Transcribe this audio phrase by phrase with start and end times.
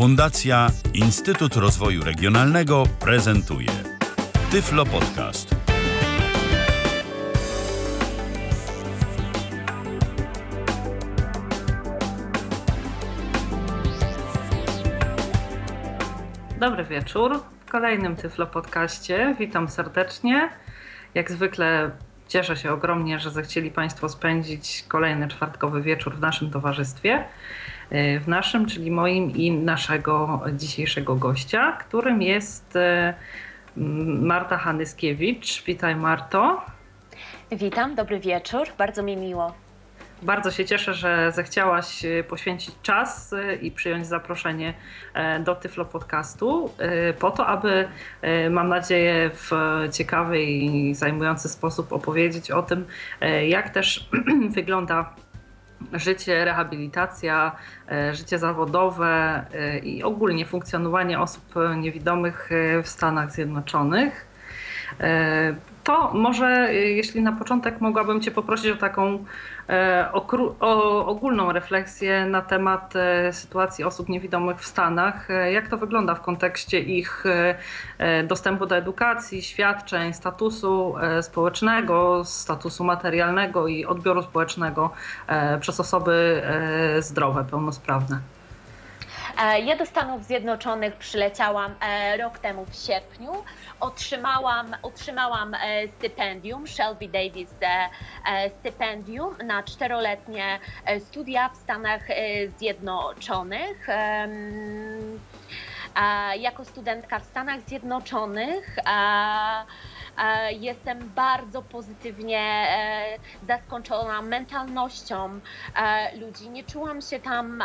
[0.00, 3.68] Fundacja Instytut Rozwoju Regionalnego prezentuje
[4.50, 5.54] Tyflo Podcast.
[16.60, 19.36] Dobry wieczór w kolejnym Tyflo Podcaście.
[19.38, 20.50] Witam serdecznie.
[21.14, 21.90] Jak zwykle
[22.28, 27.24] cieszę się ogromnie, że zechcieli Państwo spędzić kolejny czwartkowy wieczór w naszym towarzystwie.
[28.20, 33.14] W naszym, czyli moim i naszego dzisiejszego gościa, którym jest e,
[34.20, 35.64] Marta Hanyskiewicz.
[35.64, 36.62] Witaj Marto.
[37.52, 39.54] Witam, dobry wieczór, bardzo mi miło.
[40.22, 44.74] Bardzo się cieszę, że zechciałaś e, poświęcić czas e, i przyjąć zaproszenie
[45.44, 46.70] do Tyflo Podcastu
[47.18, 47.88] po to, aby,
[48.50, 49.50] mam nadzieję, w
[49.92, 52.86] ciekawy i zajmujący sposób opowiedzieć o tym,
[53.48, 54.10] jak też
[54.56, 55.14] wygląda
[55.92, 57.52] życie, rehabilitacja,
[57.90, 64.30] e, życie zawodowe e, i ogólnie funkcjonowanie osób niewidomych e, w Stanach Zjednoczonych.
[65.84, 69.24] To może, jeśli na początek mogłabym Cię poprosić o taką
[71.06, 75.30] ogólną refleksję na temat e, sytuacji osób niewidomych w Stanach.
[75.30, 77.24] E, jak to wygląda w kontekście ich
[78.24, 84.90] dostępu do edukacji, świadczeń, statusu społecznego, statusu materialnego i odbioru społecznego
[85.60, 86.42] przez osoby
[87.00, 88.20] zdrowe, pełnosprawne?
[89.64, 91.74] Ja do Stanów Zjednoczonych przyleciałam
[92.18, 93.32] rok temu w sierpniu
[93.80, 97.88] otrzymałam, otrzymałam e, stypendium, Shelby Davis e,
[98.26, 100.58] e, stypendium na czteroletnie
[100.98, 102.02] studia w Stanach
[102.58, 103.86] Zjednoczonych.
[106.38, 108.76] Jako studentka w Stanach Zjednoczonych
[110.50, 115.40] Jestem bardzo pozytywnie e, zaskoczona mentalnością
[115.76, 116.50] e, ludzi.
[116.50, 117.62] Nie czułam się tam,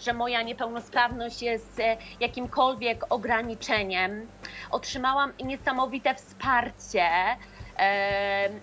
[0.00, 4.26] że moja niepełnosprawność jest e, jakimkolwiek ograniczeniem.
[4.70, 7.08] Otrzymałam niesamowite wsparcie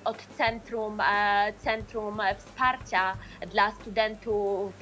[0.06, 1.02] od Centrum,
[1.58, 3.14] Centrum Wsparcia
[3.52, 4.74] dla Studentów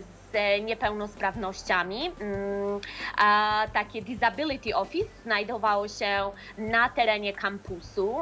[0.00, 2.10] z z niepełnosprawnościami.
[2.20, 2.80] Mm,
[3.18, 8.16] a takie Disability Office znajdowało się na terenie kampusu.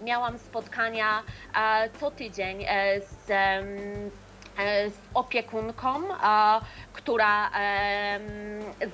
[0.00, 1.22] Miałam spotkania
[2.00, 6.02] co tydzień e, z e, z opiekunką,
[6.92, 7.50] która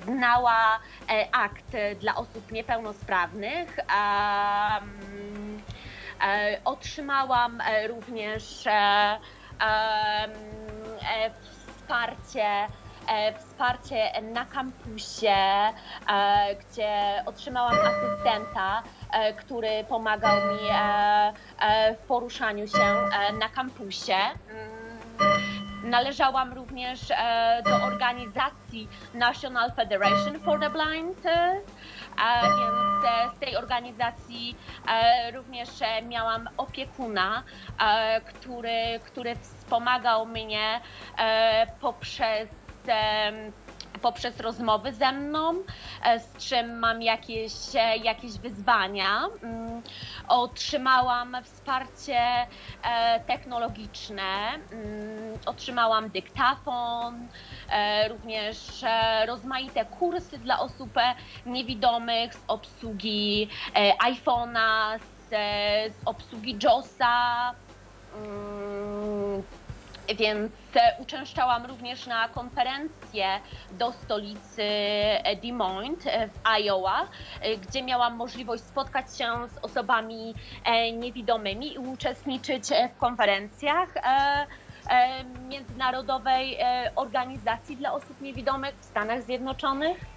[0.05, 1.65] znała e, akt
[1.99, 3.79] dla osób niepełnosprawnych.
[6.65, 8.67] Otrzymałam również
[11.81, 12.67] wsparcie,
[13.07, 15.73] e, wsparcie na kampusie, e,
[16.55, 20.59] gdzie otrzymałam asystenta, e, który pomagał mi
[21.97, 22.95] w poruszaniu się
[23.39, 24.17] na kampusie.
[25.83, 26.99] Należałam również
[27.65, 31.17] do organizacji National Federation for the Blind,
[32.59, 33.05] więc
[33.35, 34.57] z tej organizacji
[35.33, 35.69] również
[36.03, 37.43] miałam opiekuna,
[38.27, 40.81] który, który wspomagał mnie
[41.17, 42.49] e, poprzez
[44.01, 45.55] poprzez rozmowy ze mną,
[46.03, 49.21] e, z czym mam jakieś, e, jakieś wyzwania.
[49.43, 49.81] Mm,
[50.27, 52.21] otrzymałam wsparcie
[53.27, 57.27] technologiczne, mm, otrzymałam dyktafon,
[58.09, 58.57] również
[59.27, 60.93] rozmaite kursy dla osób
[61.45, 63.49] niewidomych z obsługi
[64.05, 65.29] iPhone'a, z,
[65.93, 67.53] z obsługi JOSa.
[70.17, 70.51] Więc
[70.99, 73.39] uczęszczałam również na konferencję
[73.71, 74.63] do stolicy
[75.43, 77.07] Des Moines w Iowa,
[77.61, 80.35] gdzie miałam możliwość spotkać się z osobami
[80.65, 82.63] e, niewidomymi i uczestniczyć
[82.95, 84.01] w konferencjach e,
[84.89, 86.57] e, Międzynarodowej
[86.95, 90.10] Organizacji dla Osób Niewidomych w Stanach Zjednoczonych.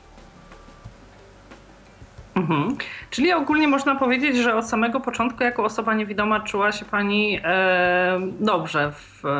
[2.34, 2.76] Mhm.
[3.10, 8.20] Czyli ogólnie można powiedzieć, że od samego początku jako osoba niewidoma czuła się Pani e,
[8.40, 9.30] dobrze w, e,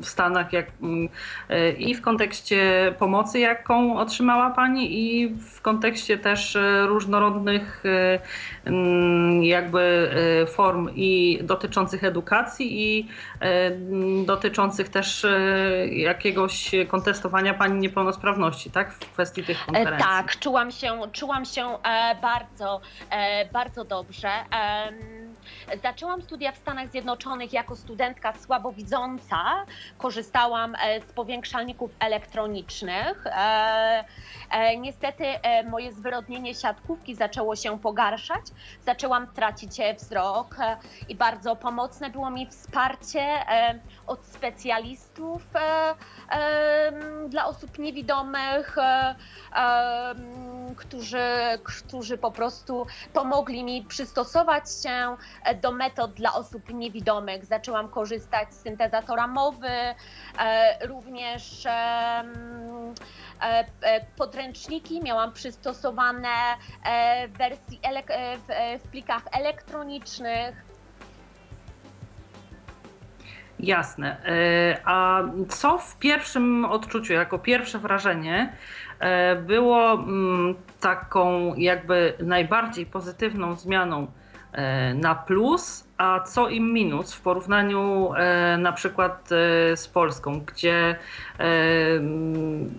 [0.00, 0.66] w Stanach jak,
[1.48, 8.18] e, i w kontekście pomocy, jaką otrzymała Pani i w kontekście też e, różnorodnych e,
[9.42, 10.10] jakby
[10.42, 13.08] e, form i dotyczących edukacji i
[14.26, 15.26] dotyczących też
[15.90, 18.92] jakiegoś kontestowania Pani niepełnosprawności, tak?
[18.92, 20.08] W kwestii tych konferencji.
[20.08, 21.73] Tak, czułam się, czułam się
[22.22, 22.80] bardzo,
[23.10, 24.30] e, bardzo dobrze.
[25.82, 29.36] Zaczęłam studia w Stanach Zjednoczonych jako studentka słabowidząca.
[29.98, 33.24] Korzystałam e, z powiększalników elektronicznych.
[34.78, 35.24] Niestety
[35.70, 38.40] moje zwyrodnienie siatkówki zaczęło się pogarszać.
[38.86, 40.56] Zaczęłam tracić wzrok
[41.08, 43.26] i bardzo pomocne było mi wsparcie
[44.06, 45.42] od specjalistów
[47.28, 48.76] dla osób niewidomych,
[50.76, 51.24] którzy,
[51.64, 55.16] którzy po prostu pomogli mi przystosować się
[55.62, 57.44] do metod dla osób niewidomych.
[57.44, 59.94] Zaczęłam korzystać z syntezatora mowy,
[60.80, 61.66] również
[64.16, 66.28] podręczniki miałam przystosowane
[67.28, 67.80] w wersji
[68.84, 70.74] w plikach elektronicznych.
[73.60, 74.16] Jasne.
[74.24, 78.52] E, a co w pierwszym odczuciu, jako pierwsze wrażenie,
[78.98, 84.23] e, było mm, taką jakby najbardziej pozytywną zmianą e,
[84.94, 88.10] na plus, a co im minus w porównaniu
[88.58, 89.28] na przykład
[89.74, 90.96] z Polską, gdzie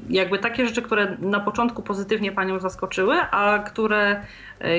[0.09, 4.25] jakby takie rzeczy, które na początku pozytywnie Panią zaskoczyły, a które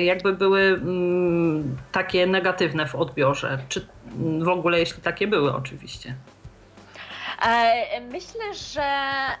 [0.05, 3.87] jakby były mm, takie negatywne w odbiorze, czy
[4.39, 6.15] w ogóle jeśli takie były oczywiście.
[8.11, 8.89] Myślę, że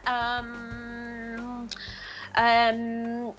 [0.07, 1.67] um,
[2.37, 3.33] um,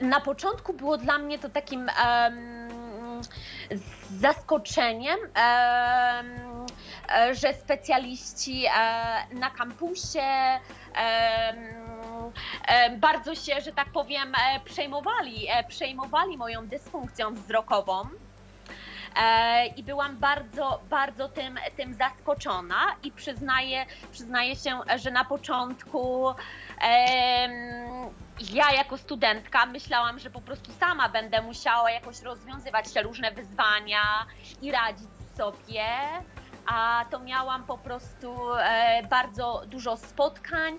[0.00, 2.55] na początku było dla mnie to takim um,
[4.20, 5.18] zaskoczeniem,
[7.32, 8.70] że specjaliści e,
[9.34, 10.58] na kampusie
[12.98, 18.08] bardzo się, że tak powiem, e, przejmowali, e, przejmowali moją dysfunkcją wzrokową.
[19.76, 26.34] I byłam bardzo, bardzo tym, tym zaskoczona i przyznaję, przyznaję się, że na początku
[28.38, 34.26] ja jako studentka myślałam, że po prostu sama będę musiała jakoś rozwiązywać te różne wyzwania
[34.60, 35.84] i radzić sobie
[36.66, 40.78] a to miałam po prostu e, bardzo dużo spotkań,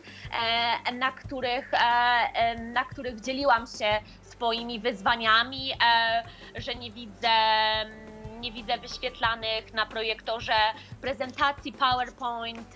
[0.85, 5.71] e, na których, e, na których dzieliłam się swoimi wyzwaniami,
[6.55, 7.29] że nie widzę
[8.39, 10.53] nie widzę wyświetlanych na projektorze
[11.01, 12.73] prezentacji PowerPoint,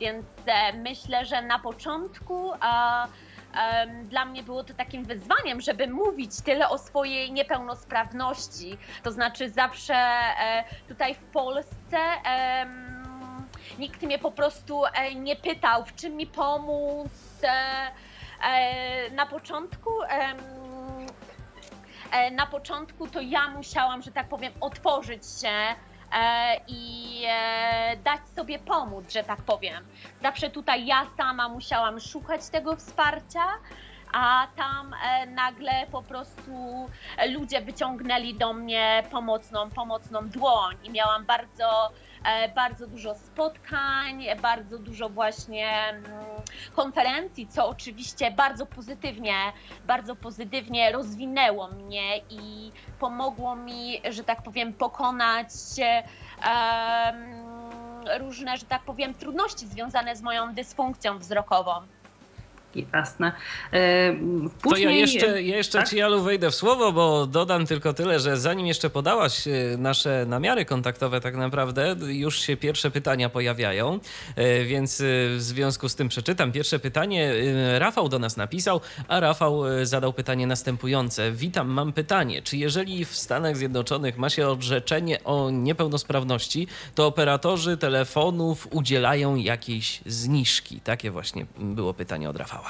[0.00, 0.26] więc
[0.74, 2.52] myślę, że na początku
[4.04, 8.78] dla mnie było to takim wyzwaniem, żeby mówić tyle o swojej niepełnosprawności.
[9.02, 11.98] To znaczy zawsze e, tutaj w Polsce
[13.78, 17.10] nikt mnie po prostu e, nie pytał, w czym mi pomóc.
[17.42, 19.90] E, na początku
[22.32, 25.50] na początku to ja musiałam, że tak powiem, otworzyć się
[26.68, 29.84] i e, dać sobie pomóc, że tak powiem.
[30.22, 33.44] Zawsze tutaj ja sama musiałam szukać tego wsparcia,
[34.14, 36.88] a tam e, nagle po prostu
[37.28, 41.90] ludzie wyciągnęli do mnie pomocną, pomocną dłoń i miałam bardzo
[42.24, 46.04] E, bardzo dużo spotkań, bardzo dużo właśnie mm,
[46.74, 49.34] konferencji, co oczywiście bardzo pozytywnie,
[49.86, 55.50] bardzo pozytywnie rozwinęło mnie i pomogło mi, że tak powiem, pokonać
[58.20, 61.72] różne, że tak powiem, trudności związane z moją dysfunkcją wzrokową.
[62.92, 63.32] Jasne.
[64.62, 64.84] Później...
[64.84, 65.88] To ja jeszcze, ja jeszcze tak?
[65.88, 70.26] Ci, Jalu, wejdę w słowo, bo dodam tylko tyle, że zanim jeszcze podałaś e, nasze
[70.28, 73.98] namiary kontaktowe tak naprawdę, już się pierwsze pytania pojawiają,
[74.36, 75.04] e, więc e,
[75.36, 76.52] w związku z tym przeczytam.
[76.52, 77.32] Pierwsze pytanie
[77.78, 81.32] Rafał do nas napisał, a Rafał zadał pytanie następujące.
[81.32, 82.42] Witam, mam pytanie.
[82.42, 90.00] Czy jeżeli w Stanach Zjednoczonych ma się orzeczenie o niepełnosprawności, to operatorzy telefonów udzielają jakiejś
[90.06, 90.80] zniżki?
[90.80, 92.63] Takie właśnie było pytanie od Rafała.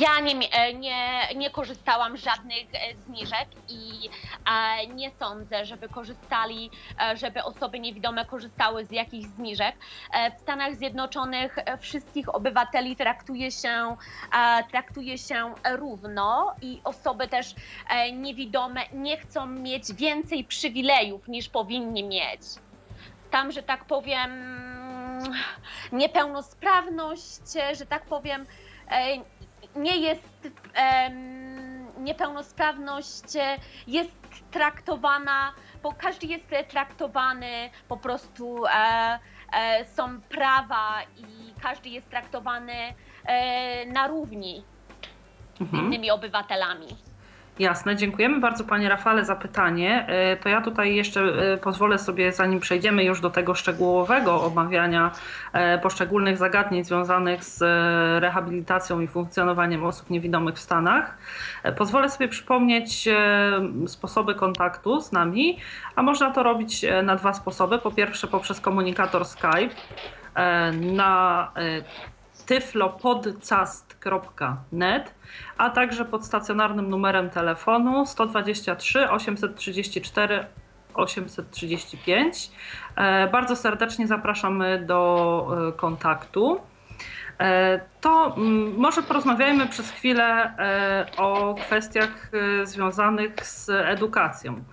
[0.00, 4.08] Ja nie, e, nie, nie korzystałam z żadnych e, zniżek i
[4.50, 6.70] e, nie sądzę, żeby korzystali,
[7.14, 9.76] żeby osoby niewidome korzystały z jakichś zniżek.
[10.36, 13.96] W Stanach Zjednoczonych wszystkich obywateli traktuje się,
[14.70, 17.54] traktuje się równo i osoby też
[18.12, 22.40] niewidome nie chcą mieć więcej przywilejów niż powinni mieć.
[23.30, 24.30] Tam, że tak powiem,
[25.92, 27.42] niepełnosprawność,
[27.78, 28.46] że tak powiem,
[28.90, 29.16] e,
[29.76, 30.48] nie jest,
[31.98, 33.24] niepełnosprawność
[33.86, 34.12] jest
[34.50, 39.18] traktowana, bo każdy jest traktowany po prostu, e,
[39.52, 42.94] e, są prawa i każdy jest traktowany
[43.86, 44.64] na równi
[45.56, 45.86] z mhm.
[45.86, 47.05] innymi obywatelami.
[47.58, 50.06] Jasne, dziękujemy bardzo Panie Rafale za pytanie.
[50.08, 55.10] E, to ja tutaj jeszcze e, pozwolę sobie, zanim przejdziemy już do tego szczegółowego omawiania
[55.52, 57.62] e, poszczególnych zagadnień związanych z
[58.22, 61.18] rehabilitacją i funkcjonowaniem osób niewidomych w Stanach,
[61.76, 63.08] pozwolę sobie przypomnieć
[63.86, 65.58] sposoby kontaktu z nami,
[65.96, 67.78] a można to robić na dwa sposoby.
[67.78, 69.74] Po pierwsze poprzez komunikator Skype
[70.72, 71.52] na
[72.46, 75.14] tyflopodcast.net,
[75.58, 80.46] a także pod stacjonarnym numerem telefonu 123 834
[80.94, 82.50] 835.
[83.32, 86.60] Bardzo serdecznie zapraszamy do kontaktu.
[88.00, 90.54] To mm, może porozmawiajmy przez chwilę
[91.16, 92.30] o kwestiach
[92.64, 94.64] związanych z edukacją.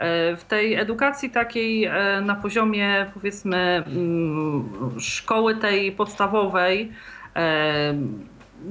[0.00, 6.88] E, w tej edukacji takiej e, na poziomie powiedzmy mm, szkoły tej podstawowej, e,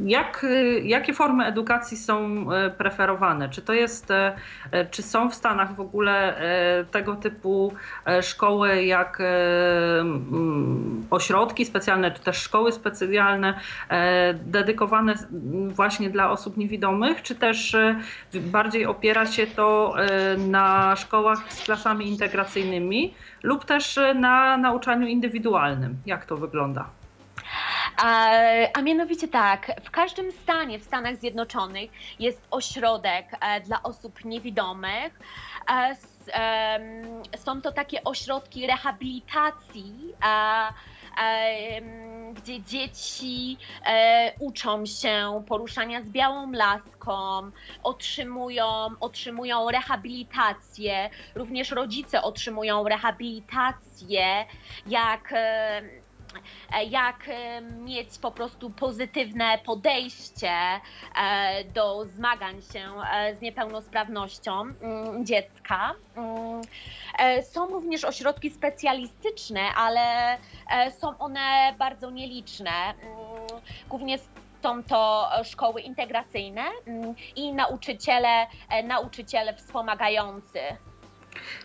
[0.06, 0.46] jak,
[0.84, 3.50] jakie formy edukacji są e, preferowane?
[3.50, 4.36] Czy to jest, e,
[4.72, 6.42] e, czy są w Stanach w ogóle
[6.92, 7.74] tego typu
[8.22, 9.22] szkoły jak
[11.10, 13.60] ośrodki specjalne, czy też szkoły specjalne
[14.34, 15.14] dedykowane
[15.70, 17.76] właśnie dla osób niewidomych, czy też
[18.34, 19.96] bardziej opiera się to
[20.38, 23.14] na szkołach z klasami integracyjnymi
[23.44, 25.98] lub też na nauczaniu indywidualnym?
[26.06, 26.99] Jak to wygląda?
[28.02, 28.32] A,
[28.74, 35.20] a mianowicie tak, w każdym stanie w Stanach Zjednoczonych jest ośrodek e, dla osób niewidomych.
[35.70, 35.96] E,
[37.38, 40.14] są to takie ośrodki rehabilitacji,
[42.34, 47.52] gdzie dzieci e, uczą się poruszania z białą laską,
[47.84, 48.66] otrzymują,
[49.00, 54.46] otrzymują rehabilitację, również rodzice otrzymują rehabilitację,
[54.88, 55.34] jak
[56.90, 62.92] jak e, mieć po prostu pozytywne podejście e, do zmagań się
[63.38, 65.96] z niepełnosprawnością mm, dziecka.
[66.16, 66.62] Mm,
[67.44, 70.38] są również ośrodki specjalistyczne, ale
[71.00, 72.72] są one bardzo nieliczne.
[72.72, 74.18] Mm, głównie
[74.64, 76.62] są to szkoły integracyjne
[77.36, 78.48] i nauczyciele,
[78.84, 80.60] nauczyciele wspomagający.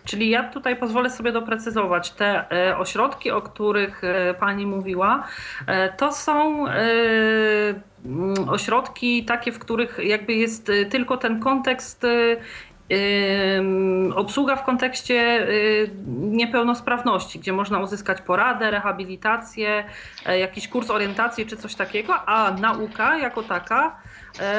[0.05, 2.11] Czyli ja tutaj pozwolę sobie doprecyzować.
[2.11, 5.27] Te e, ośrodki, o których e, Pani mówiła,
[5.67, 12.07] e, to są mm, ośrodki takie, w których jakby jest tylko ten kontekst
[14.15, 15.47] obsługa w kontekście
[16.07, 19.85] niepełnosprawności, gdzie można uzyskać poradę, rehabilitację,
[20.39, 23.97] jakiś kurs orientacji czy coś takiego, a nauka jako taka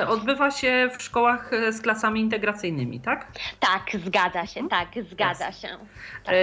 [0.07, 3.27] odbywa się w szkołach e, z klasami integracyjnymi, tak?
[3.59, 5.67] Tak, zgadza się, tak, zgadza się.
[6.23, 6.35] Tak.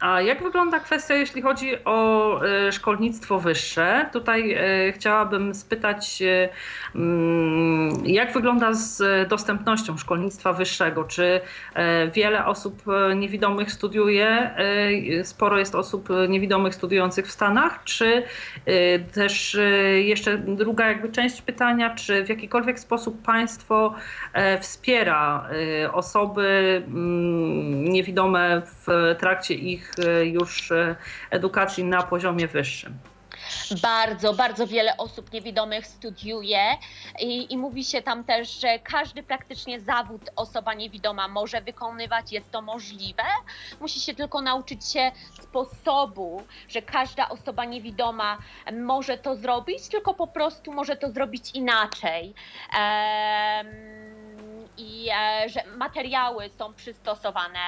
[0.00, 4.10] A jak wygląda kwestia, jeśli chodzi o e, szkolnictwo wyższe?
[4.12, 6.48] Tutaj e, chciałabym spytać, e,
[6.94, 11.04] mm, jak wygląda z dostępnością szkolnictwa wyższego?
[11.04, 11.40] Czy
[12.14, 12.82] wiele osób
[13.16, 14.50] niewidomych studiuje,
[15.22, 17.80] sporo jest osób niewidomych studiujących w Stanach?
[17.84, 18.22] Czy
[19.12, 19.58] też
[20.04, 23.94] jeszcze druga jakby część pytania, czy w jakikolwiek sposób państwo
[24.60, 25.48] wspiera
[25.92, 30.96] osoby mm, niewidome w trakcie ich E, już e,
[31.30, 32.98] edukacji na poziomie wyższym.
[33.82, 36.60] Bardzo, bardzo wiele osób niewidomych studiuje
[37.20, 42.50] i, i, mówi się tam też, że każdy praktycznie zawód osoba niewidoma może wykonywać, jest
[42.50, 43.22] to możliwe.
[43.80, 48.38] Musi się tylko nauczyć się sposobu, że każda osoba niewidoma
[48.72, 52.34] może to zrobić, tylko po prostu może to zrobić inaczej.
[52.78, 54.07] Ehm,
[54.78, 57.58] i e, że materiały są przystosowane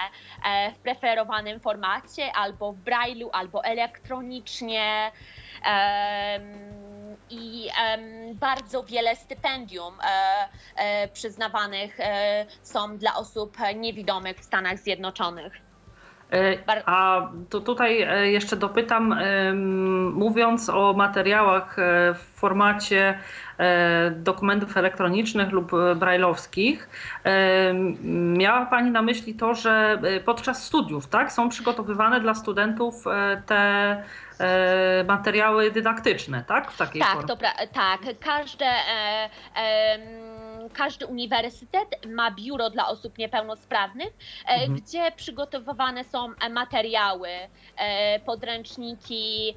[0.45, 5.13] e, w preferowanym formacie albo w brailu, albo elektronicznie.
[7.31, 7.69] I
[8.35, 9.95] bardzo wiele stypendium
[10.77, 11.99] e, przyznawanych
[12.63, 15.70] są dla osób niewidomych w Stanach Zjednoczonych.
[16.87, 19.17] A to tutaj jeszcze dopytam,
[20.13, 21.77] mówiąc o materiałach
[22.15, 23.19] w formacie
[23.61, 26.89] E, dokumentów elektronicznych lub brajlowskich.
[27.25, 27.75] E,
[28.13, 33.05] miała Pani na myśli to, że e, podczas studiów tak, są przygotowywane dla studentów
[33.47, 34.03] te
[35.09, 36.71] materiały dydaktyczne, tak?
[36.71, 37.27] W takiej tak, formie.
[37.27, 38.01] Dobra, tak.
[38.21, 39.99] Każde, e, e,
[40.69, 44.13] każdy uniwersytet ma biuro dla osób niepełnosprawnych,
[44.47, 44.75] e, mhm.
[44.75, 47.29] gdzie przygotowywane są materiały,
[48.27, 49.55] podręczniki,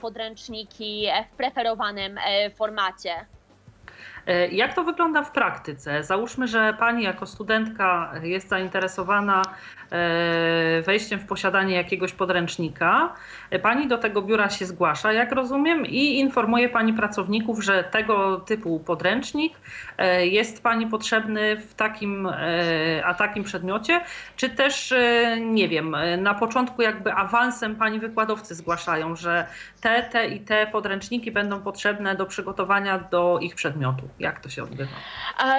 [0.00, 2.18] podręczniki w preferowanym
[2.54, 3.26] formacie.
[4.26, 6.04] E, jak to wygląda w praktyce?
[6.04, 9.42] Załóżmy, że pani jako studentka jest zainteresowana
[9.90, 13.14] e, wejściem w posiadanie jakiegoś podręcznika.
[13.50, 18.40] E, pani do tego biura się zgłasza, jak rozumiem, i informuje pani pracowników, że tego
[18.40, 19.54] typu podręcznik
[20.20, 22.28] jest pani potrzebny w takim,
[23.04, 24.00] a takim przedmiocie,
[24.36, 24.94] czy też,
[25.40, 29.46] nie wiem, na początku jakby awansem pani wykładowcy zgłaszają, że
[29.80, 34.08] te, te i te podręczniki będą potrzebne do przygotowania do ich przedmiotu.
[34.18, 34.96] Jak to się odbywa?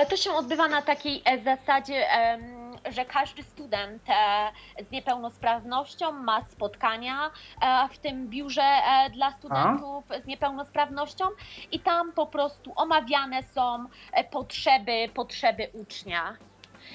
[0.10, 2.08] To się odbywa na takiej e, zasadzie,
[2.90, 4.52] że każdy student e,
[4.90, 8.82] z niepełnosprawnością ma spotkania e, w tym biurze
[9.14, 10.20] dla studentów A?
[10.22, 11.26] z niepełnosprawnością
[11.72, 13.86] i tam po prostu omawiane są
[14.32, 16.38] potrzeby, potrzeby ucznia.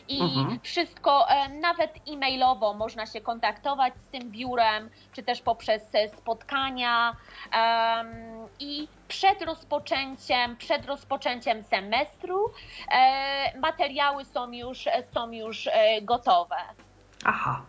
[0.08, 0.60] I mhm.
[0.62, 5.82] wszystko, e, nawet e-mailowo można się kontaktować z tym biurem, czy też poprzez
[6.18, 7.16] spotkania
[8.60, 12.52] i przed rozpoczęciem, przed rozpoczęciem semestru
[12.92, 15.68] e, materiały są już, są już
[16.02, 16.56] gotowe.
[17.24, 17.62] Aha,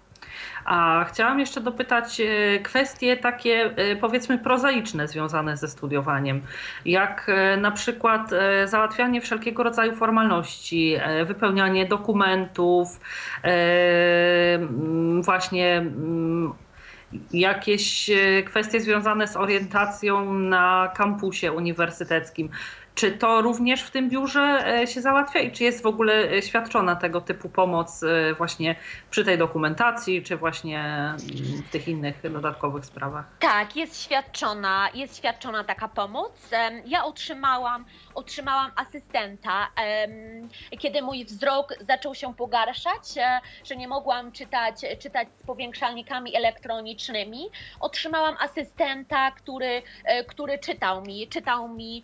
[0.65, 6.41] a chciałam jeszcze dopytać e, kwestie takie e, powiedzmy prozaiczne związane ze studiowaniem,
[6.85, 8.31] jak e, na przykład
[8.65, 12.99] załatwianie wszelkiego rodzaju formalności, wypełnianie dokumentów,
[15.21, 15.85] właśnie
[17.33, 18.09] jakieś
[18.45, 22.49] kwestie związane z orientacją na kampusie uniwersyteckim.
[22.95, 26.41] Czy to również w tym biurze e, się załatwia i czy jest w ogóle e,
[26.41, 28.75] świadczona tego typu pomoc e, właśnie
[29.09, 31.13] przy tej dokumentacji, czy właśnie
[31.67, 33.25] w tych innych dodatkowych sprawach?
[33.39, 36.31] Tak, jest świadczona, jest świadczona taka pomoc.
[36.85, 37.85] Ja otrzymałam,
[38.15, 39.67] otrzymałam asystenta,
[40.79, 43.03] kiedy mój wzrok zaczął się pogarszać,
[43.63, 47.49] że nie mogłam czytać, czytać z powiększalnikami elektronicznymi.
[47.79, 49.81] Otrzymałam asystenta, który,
[50.27, 52.03] który czytał mi, czytał mi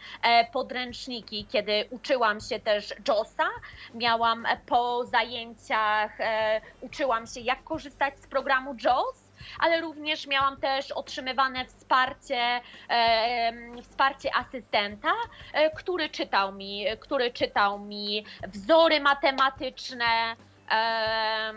[0.54, 3.50] podręczniki podręczniki, kiedy uczyłam się też JOSa,
[3.94, 9.24] miałam po zajęciach, e, uczyłam się jak korzystać z programu JOS,
[9.60, 15.12] ale również miałam też otrzymywane wsparcie, e, wsparcie asystenta,
[15.54, 20.36] e, który czytał mi, który czytał mi wzory matematyczne,
[20.72, 21.54] e,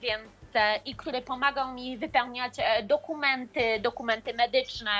[0.00, 0.38] więc
[0.84, 4.90] i który pomagał mi wypełniać e, dokumenty, dokumenty medyczne.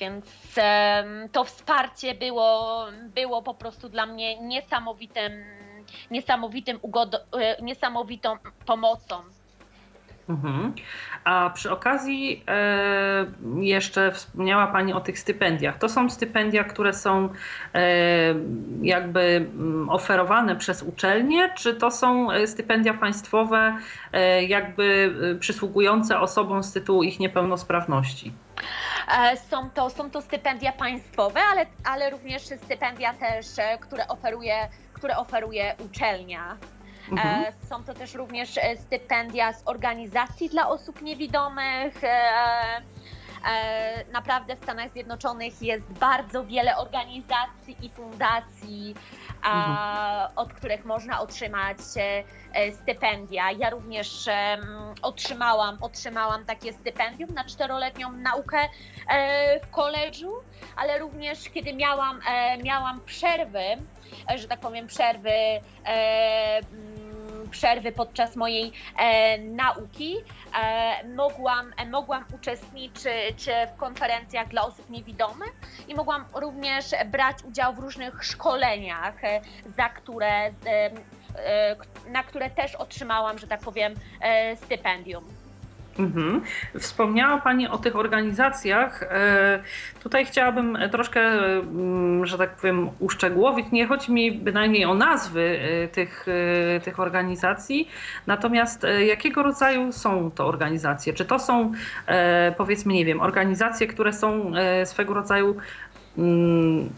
[0.00, 0.24] Więc
[1.32, 5.32] to wsparcie było, było po prostu dla mnie niesamowitym,
[6.10, 9.22] niesamowitym ugodo, e, niesamowitą pomocą.
[10.28, 10.72] Mhm.
[11.24, 13.26] A przy okazji e,
[13.60, 15.78] jeszcze wspomniała Pani o tych stypendiach.
[15.78, 17.28] To są stypendia, które są
[17.74, 17.80] e,
[18.82, 23.76] jakby mm, oferowane przez uczelnie, czy to są stypendia państwowe,
[24.48, 28.32] jakby przysługujące osobom z tytułu ich niepełnosprawności?
[29.18, 34.68] E, są to, są to stypendia państwowe, ale, ale również stypendia też, e, które oferuje,
[34.92, 36.56] które oferuje uczelnia.
[37.08, 37.44] E, mhm.
[37.68, 41.94] Są to też również stypendia z organizacji dla osób niewidomych.
[44.12, 48.94] Naprawdę w Stanach Zjednoczonych jest bardzo wiele organizacji i fundacji,
[49.44, 50.28] mhm.
[50.36, 51.78] od których można otrzymać
[52.52, 53.50] e, stypendia.
[53.50, 54.28] Ja również
[55.02, 58.68] otrzymałam, otrzymałam takie stypendium na czteroletnią naukę
[59.08, 60.32] e, w koledżu,
[60.76, 63.64] ale również kiedy miałam, e, miałam przerwy,
[64.36, 65.30] że tak powiem przerwy
[67.50, 70.16] przerwy podczas mojej e, nauki
[70.62, 75.52] e, mogłam, e, mogłam uczestniczyć w konferencjach dla osób niewidomych
[75.88, 79.14] i mogłam również brać udział w różnych szkoleniach,
[79.76, 80.50] za które,
[82.08, 83.94] na które też otrzymałam, że tak powiem,
[84.56, 85.39] stypendium.
[85.98, 86.42] Mhm.
[86.78, 89.02] Wspomniała Pani o tych organizacjach.
[89.02, 89.62] E,
[90.02, 93.66] tutaj chciałabym troszkę, mm, że tak powiem, uszczegółowić.
[93.72, 96.26] Nie chodzi mi bynajmniej o nazwy e, tych,
[96.76, 97.88] e, tych organizacji,
[98.26, 101.12] natomiast jakiego rodzaju są to organizacje?
[101.12, 101.72] Czy to są,
[102.56, 104.52] powiedzmy, nie wiem, organizacje, które są
[104.84, 105.56] swego rodzaju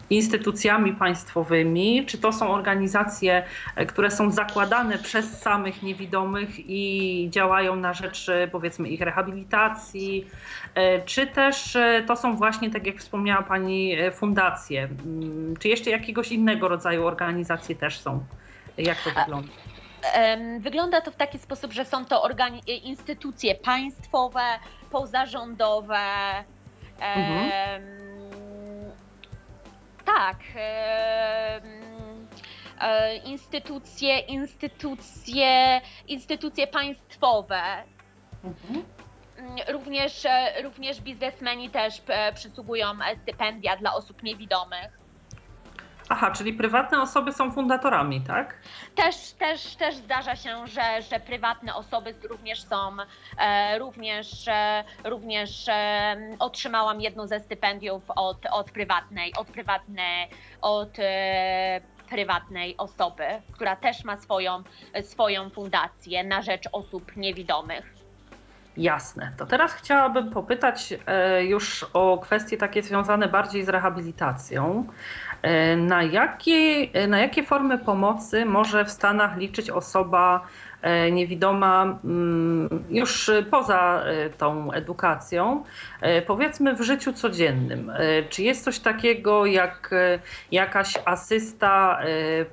[0.09, 3.43] instytucjami państwowymi, czy to są organizacje,
[3.75, 10.27] e, które są zakładane przez samych niewidomych i działają na rzecz e, powiedzmy ich rehabilitacji,
[10.75, 16.31] e, czy też to są właśnie, tak jak wspomniała Pani, fundacje, mm, czy jeszcze jakiegoś
[16.31, 18.25] innego rodzaju organizacje też są?
[18.77, 19.53] Jak to wygląda?
[20.59, 22.29] Wygląda to w taki sposób, że są to
[22.83, 24.41] instytucje państwowe,
[24.91, 25.99] pozarządowe.
[26.99, 28.02] Mhm
[30.05, 30.37] tak.
[32.83, 37.61] E, instytucje, instytucje, instytucje państwowe.
[38.43, 38.83] Mhm.
[39.67, 42.85] Również, e, również biznesmeni też e, przysługują
[43.23, 45.02] stypendia dla osób niewidomych.
[46.15, 48.55] Aha, czyli prywatne osoby są fundatorami, tak?
[48.95, 52.97] Też, też, też zdarza się, że, że prywatne osoby również są,
[53.37, 60.29] e, również, e, również e, otrzymałam jedno ze stypendiów od, od prywatnej, od prywatnej,
[60.61, 64.63] od e, prywatnej osoby, która też ma swoją,
[65.03, 68.02] swoją fundację na rzecz osób niewidomych.
[68.77, 69.31] Jasne.
[69.37, 74.87] To teraz chciałabym popytać e, już o kwestie takie związane bardziej z rehabilitacją.
[75.41, 80.41] E, na jakie, na jakie formy pomocy może w Stanach liczyć osoba
[81.11, 84.03] niewidoma mm, już poza
[84.37, 85.63] tą edukacją,
[86.27, 87.91] powiedzmy w życiu codziennym.
[88.29, 89.95] Czy jest coś takiego jak
[90.51, 91.99] jakaś asysta,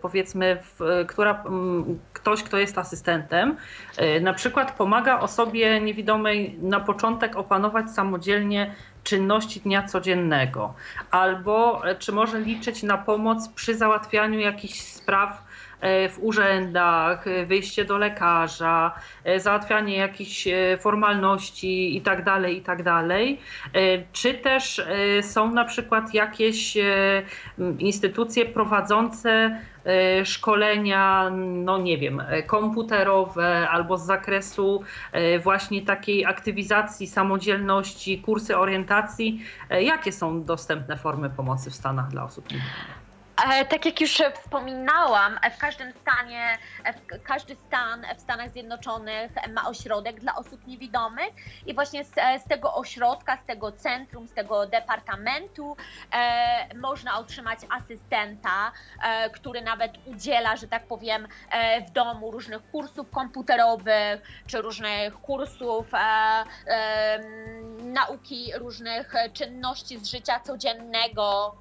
[0.02, 0.62] powiedzmy,
[1.08, 1.44] która,
[2.12, 3.56] ktoś, kto jest asystentem,
[4.20, 10.74] na przykład pomaga osobie niewidomej na początek opanować samodzielnie czynności dnia codziennego,
[11.10, 15.49] albo e, czy może liczyć na pomoc przy załatwianiu jakichś spraw e,
[15.82, 18.94] w urzędach, e, wyjście do lekarza,
[19.36, 20.48] załatwianie jakichś
[20.80, 22.84] formalności itd., tak itd.
[22.84, 23.08] Tak
[24.12, 24.82] czy też
[25.22, 26.78] są na przykład jakieś
[27.78, 36.26] instytucje prowadzące E, szkolenia, no nie wiem, e, komputerowe albo z zakresu e, właśnie takiej
[36.26, 39.42] aktywizacji samodzielności, kursy orientacji.
[39.70, 42.99] Jakie są dostępne formy pomocy w Stanach dla osób niewidomych?
[43.48, 46.58] E, tak jak już wspominałam, w każdym stanie,
[46.94, 51.30] w każdy stan w Stanach Zjednoczonych ma ośrodek dla osób niewidomych
[51.66, 52.10] i właśnie z,
[52.44, 55.76] z tego ośrodka, z tego centrum, z tego departamentu
[56.12, 58.72] e, można otrzymać asystenta,
[59.02, 65.14] e, który nawet udziela, że tak powiem, e, w domu różnych kursów komputerowych czy różnych
[65.20, 66.44] kursów e,
[67.82, 71.56] nauki różnych czynności z życia codziennego.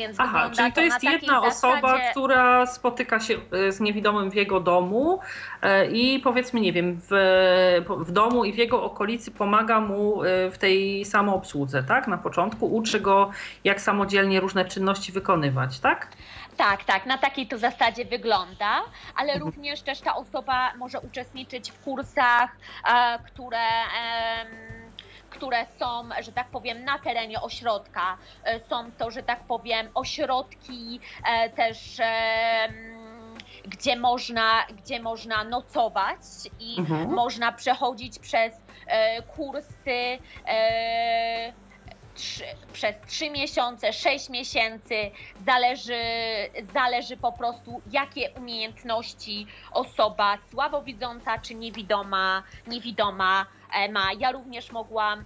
[0.00, 2.10] Więc Aha, czyli to jest jedna osoba, zasadzie...
[2.10, 5.20] która spotyka się e, z niewidomym w jego domu
[5.62, 7.10] e, i powiedzmy, nie wiem, w,
[7.88, 12.08] w domu i w jego okolicy pomaga mu e, w tej samoobsłudze, tak?
[12.08, 13.30] Na początku uczy go,
[13.64, 16.08] jak samodzielnie różne czynności wykonywać, tak?
[16.56, 18.82] Tak, tak, na takiej to zasadzie wygląda,
[19.16, 19.50] ale mhm.
[19.50, 22.50] również też ta osoba może uczestniczyć w kursach,
[23.26, 23.58] które
[25.30, 28.16] które są, że tak powiem, na terenie ośrodka.
[28.44, 31.78] E, są to, że tak powiem, ośrodki e, też
[33.64, 36.20] gdzie można, gdzie można nocować
[36.60, 37.10] i mhm.
[37.14, 38.54] można przechodzić przez
[38.86, 40.18] e, kursy
[42.14, 44.94] trzy, przez 3 miesiące, 6 miesięcy,
[45.46, 46.02] zależy,
[46.74, 53.59] zależy po prostu, jakie umiejętności osoba słabowidząca czy niewidoma, niewidoma E,
[53.90, 54.12] ma.
[54.18, 55.24] Ja również mogłam,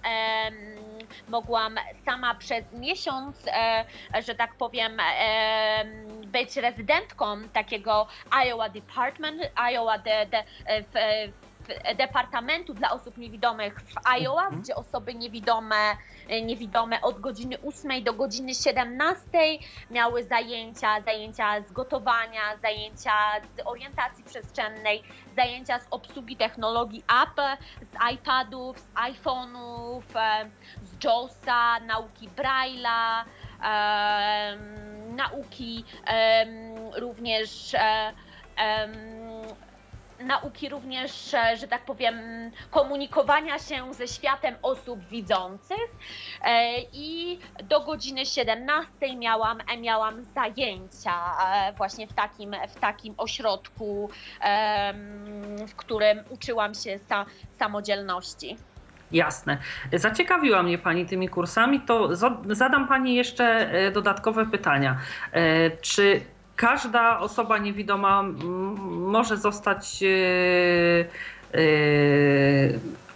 [1.28, 3.84] mogłam sama przez miesiąc, e,
[4.26, 5.00] że tak powiem,
[6.26, 10.94] być rezydentką takiego Iowa Department, Iowa de, de, w,
[11.96, 14.62] Departamentu dla osób niewidomych w Iowa, mhm.
[14.62, 15.96] gdzie osoby niewidome,
[16.42, 19.24] niewidome od godziny 8 do godziny 17
[19.90, 23.12] miały zajęcia, zajęcia z gotowania, zajęcia
[23.56, 25.02] z orientacji przestrzennej,
[25.36, 30.04] zajęcia z obsługi technologii Apple, z iPadów, z iPhone'ów,
[30.82, 33.24] z JAWSa, nauki Braille'a,
[35.16, 35.84] nauki
[36.96, 37.76] również
[40.26, 42.14] nauki również, e, że tak powiem,
[42.70, 45.88] komunikowania się ze światem osób widzących
[46.42, 51.12] e, i do godziny 17 miałam, e, miałam zajęcia
[51.76, 54.10] właśnie w takim, w takim ośrodku,
[55.68, 57.26] w którym uczyłam się sa,
[57.58, 58.56] samodzielności.
[59.12, 59.58] Jasne.
[59.92, 62.08] Zaciekawiła mnie Pani tymi kursami, to
[62.50, 64.98] zadam Pani jeszcze dodatkowe pytania.
[65.80, 66.20] Czy
[66.56, 68.22] każda osoba niewidoma
[68.90, 70.08] może zostać e,
[71.54, 71.64] e,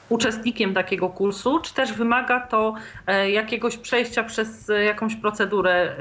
[0.09, 2.74] uczestnikiem takiego kursu, czy też wymaga to
[3.07, 5.96] e, jakiegoś przejścia przez jakąś procedurę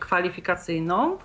[0.00, 1.18] kwalifikacyjną?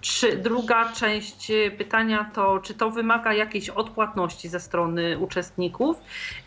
[0.00, 5.96] Czy druga część pytania to, czy to wymaga jakiejś odpłatności ze strony uczestników?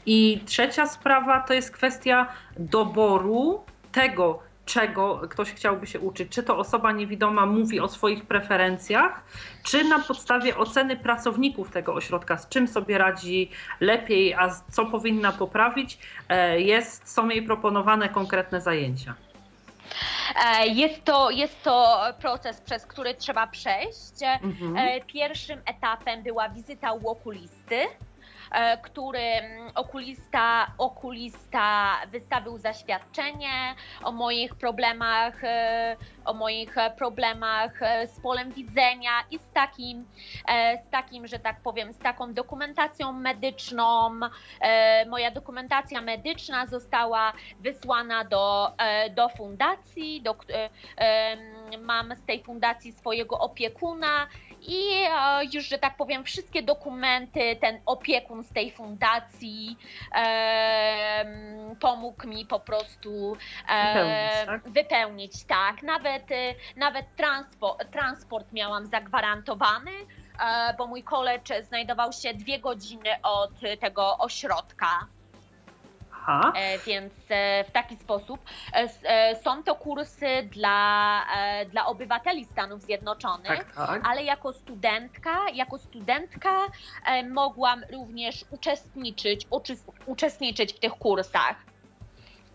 [0.05, 2.27] I trzecia sprawa to jest kwestia
[2.57, 9.23] doboru tego, czego ktoś chciałby się uczyć, czy to osoba niewidoma mówi o swoich preferencjach,
[9.63, 15.31] czy na podstawie oceny pracowników tego ośrodka, z czym sobie radzi lepiej, a co powinna
[15.31, 15.97] poprawić,
[16.29, 19.13] e, jest, są jej proponowane konkretne zajęcia.
[20.45, 24.23] E, jest to, jest to proces, przez który trzeba przejść.
[24.41, 24.77] Mhm.
[24.77, 27.77] E, pierwszym etapem była wizyta u okulisty.
[28.51, 38.07] E, który mm, okulista, okulista wystawił zaświadczenie o moich problemach, e, o moich problemach e,
[38.07, 40.05] z polem widzenia i z takim,
[40.85, 44.11] z takim, że tak powiem, z taką dokumentacją medyczną.
[45.07, 48.71] Moja dokumentacja medyczna została wysłana do,
[49.15, 50.35] do fundacji, do,
[51.79, 54.27] mam z tej fundacji swojego opiekuna
[54.67, 59.77] i e, już, że tak powiem, wszystkie dokumenty ten opiekun z tej fundacji
[60.15, 61.25] e,
[61.79, 63.37] pomógł mi po prostu
[63.69, 64.69] e, wypełnić, tak?
[64.69, 65.83] wypełnić, tak.
[65.83, 69.91] Nawet, e, nawet transport, transport miałam zagwarantowany
[70.77, 75.07] bo mój college znajdował się dwie godziny od tego ośrodka.
[76.27, 76.53] Aha.
[76.55, 78.39] E, więc e, w taki sposób
[78.73, 81.25] e, są to kursy dla,
[81.69, 84.01] dla obywateli Stanów Zjednoczonych, tak, tak.
[84.07, 86.59] ale jako studentka, jako studentka
[87.31, 89.47] mogłam również uczestniczyć,
[90.05, 91.55] uczestniczyć w tych kursach.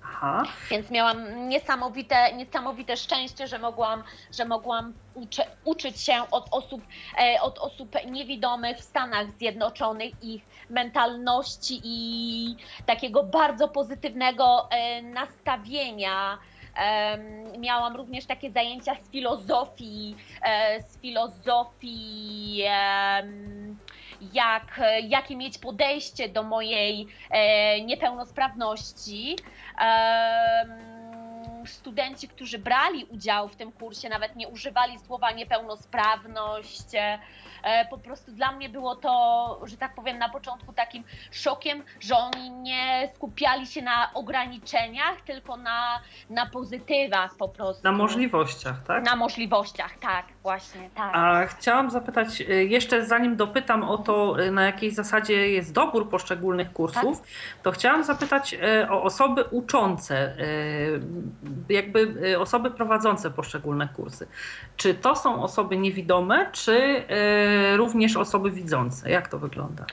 [0.04, 0.42] Aha.
[0.70, 6.82] Więc miałam niesamowite, niesamowite szczęście, że mogłam, że mogłam uczy, uczyć się od osób,
[7.18, 16.38] e, od osób niewidomych w Stanach Zjednoczonych, ich mentalności i takiego bardzo pozytywnego e, nastawienia.
[17.58, 22.62] Miałam również takie zajęcia z filozofii, e, z filozofii
[24.33, 29.37] jak, jakie mieć podejście do mojej e, niepełnosprawności.
[29.78, 31.00] E,
[31.66, 36.94] studenci, którzy brali udział w tym kursie, nawet nie używali słowa niepełnosprawność.
[37.62, 42.16] E, po prostu dla mnie było to, że tak powiem, na początku takim szokiem, że
[42.16, 47.85] oni nie skupiali się na ograniczeniach, tylko na, na pozytywach po prostu.
[47.85, 49.05] Na możliwościach, tak?
[49.05, 51.11] Na możliwościach, tak, właśnie, tak.
[51.14, 56.11] A chciałam zapytać, y, jeszcze zanim dopytam o to, y, na jakiej zasadzie jest dobór
[56.11, 57.31] poszczególnych kursów, tak?
[57.62, 58.57] to chciałam zapytać
[58.90, 60.37] o osoby uczące,
[61.68, 64.26] jakby osoby prowadzące poszczególne kursy.
[64.76, 67.04] Czy to są osoby niewidome, czy
[67.76, 69.10] również osoby widzące?
[69.10, 69.84] Jak to wygląda?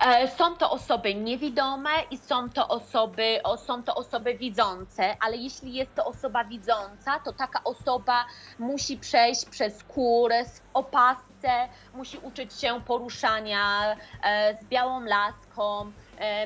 [0.00, 5.74] E, są to osoby niewidome i są to osoby, są to osoby widzące, ale jeśli
[5.74, 8.24] jest to osoba widząca, to taka osoba
[8.58, 15.92] musi przejść przez kurs w opasce, musi uczyć się poruszania e, z białą laską,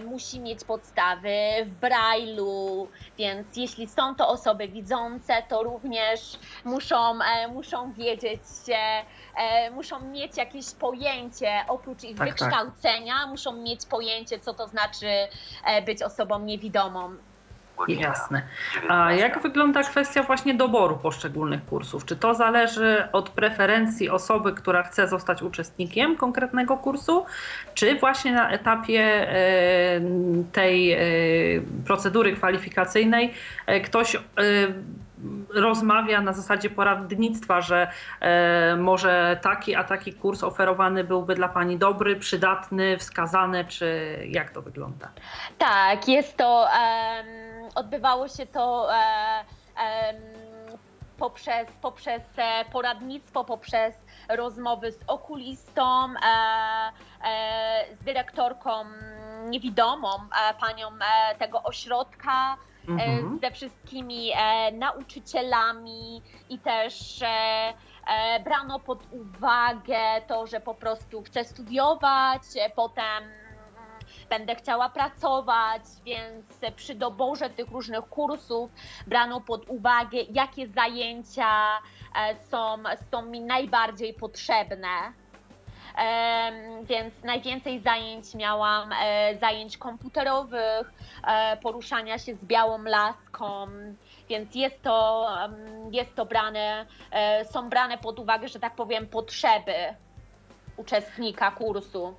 [0.07, 1.29] musi mieć podstawy
[1.65, 6.21] w brailu, więc jeśli są to osoby widzące, to również
[6.65, 8.41] muszą, e, muszą wiedzieć,
[9.37, 12.39] e, muszą mieć jakieś pojęcie, oprócz ich tak, tak.
[12.39, 13.29] wykształcenia, tak.
[13.29, 15.07] muszą mieć pojęcie, co to znaczy
[15.87, 17.17] być osobą niewidomą.
[17.89, 18.43] Jasne.
[18.89, 22.05] A jak wygląda kwestia właśnie doboru poszczególnych kursów?
[22.05, 27.27] Czy to zależy od preferencji osoby, która chce zostać uczestnikiem konkretnego kursu,
[27.75, 30.01] czy właśnie na etapie e,
[30.53, 30.99] tej e,
[31.87, 33.35] procedury kwalifikacyjnej
[33.67, 34.17] e, ktoś
[35.55, 37.91] rozmawia na zasadzie poradnictwa, że
[38.79, 44.63] może taki a taki kurs oferowany byłby dla Pani dobry, przydatny, wskazany, czy jak to
[44.63, 45.09] wygląda?
[45.59, 46.69] Tak, jest to.
[47.75, 50.15] Odbywało się to e,
[51.19, 53.95] poprzez, poprzez e, poradnictwo, poprzez
[54.29, 56.13] rozmowy z okulistą, e,
[58.01, 58.85] z dyrektorką
[59.49, 60.09] niewidomą,
[60.61, 60.91] panią
[61.39, 62.57] tego ośrodka,
[62.89, 63.39] mhm.
[63.43, 64.33] ze wszystkimi
[64.73, 67.25] nauczycielami i też
[68.45, 72.43] brano pod uwagę to, że po prostu chcę studiować,
[72.77, 73.25] potem
[74.29, 76.47] będę chciała pracować, więc
[76.77, 78.71] przy doborze tych różnych kursów
[79.07, 81.79] brano pod uwagę, jakie zajęcia
[82.17, 82.77] e, są,
[83.11, 84.89] są mi najbardziej potrzebne.
[86.83, 90.93] Więc najwięcej zajęć miałam, e, zajęć komputerowych,
[91.27, 93.67] e, poruszania się z białą laską,
[94.29, 95.29] więc jest to,
[95.93, 96.87] jest to brane,
[97.51, 99.73] są brane pod uwagę, że tak powiem, potrzeby
[100.77, 102.15] uczestnika kursu.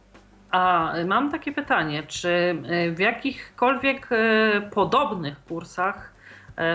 [0.51, 2.29] A mam takie pytanie, czy
[2.69, 6.18] e, w jakichkolwiek e, podobnych kursach e,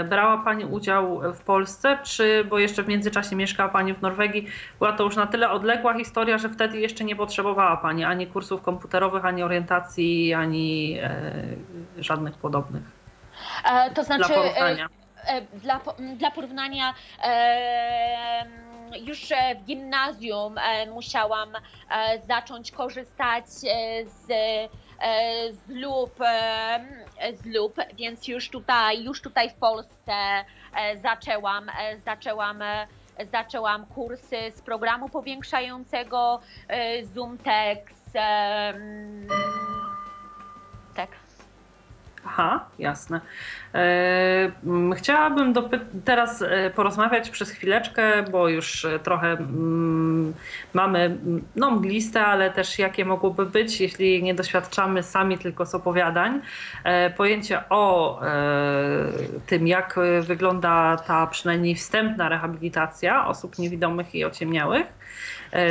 [0.09, 4.47] brała Pani udział w Polsce, czy, bo jeszcze w międzyczasie mieszkała Pani w Norwegii,
[4.79, 8.62] była to już na tyle odległa historia, że wtedy jeszcze nie potrzebowała Pani ani kursów
[8.62, 11.11] komputerowych, ani orientacji, ani e,
[11.99, 12.83] żadnych podobnych?
[13.64, 14.88] E, to znaczy, dla porównania.
[15.27, 15.81] E, dla,
[16.16, 16.94] dla porównania
[19.01, 21.61] już e, w gimnazjum e, musiałam e,
[22.27, 24.27] zacząć korzystać z
[25.51, 26.18] z lub,
[27.35, 30.44] z lub, więc już tutaj, już tutaj w Polsce
[31.03, 31.70] zaczęłam,
[32.05, 32.62] zaczęłam,
[33.33, 36.40] zaczęłam kursy z programu powiększającego
[37.14, 38.12] ZoomText.
[40.94, 41.24] Tak.
[42.37, 43.20] Aha, jasne.
[43.75, 44.51] E,
[44.97, 45.55] chciałabym
[46.05, 50.35] teraz e, porozmawiać przez chwileczkę, bo już e, trochę mm,
[50.73, 51.16] mamy
[51.57, 56.40] no, mgliste, ale też jakie mogłoby być, jeśli nie doświadczamy sami tylko z opowiadań,
[57.16, 58.20] pojęcie o
[59.47, 64.87] tym, jak wygląda ta przynajmniej wstępna rehabilitacja osób niewidomych i ociemniałych.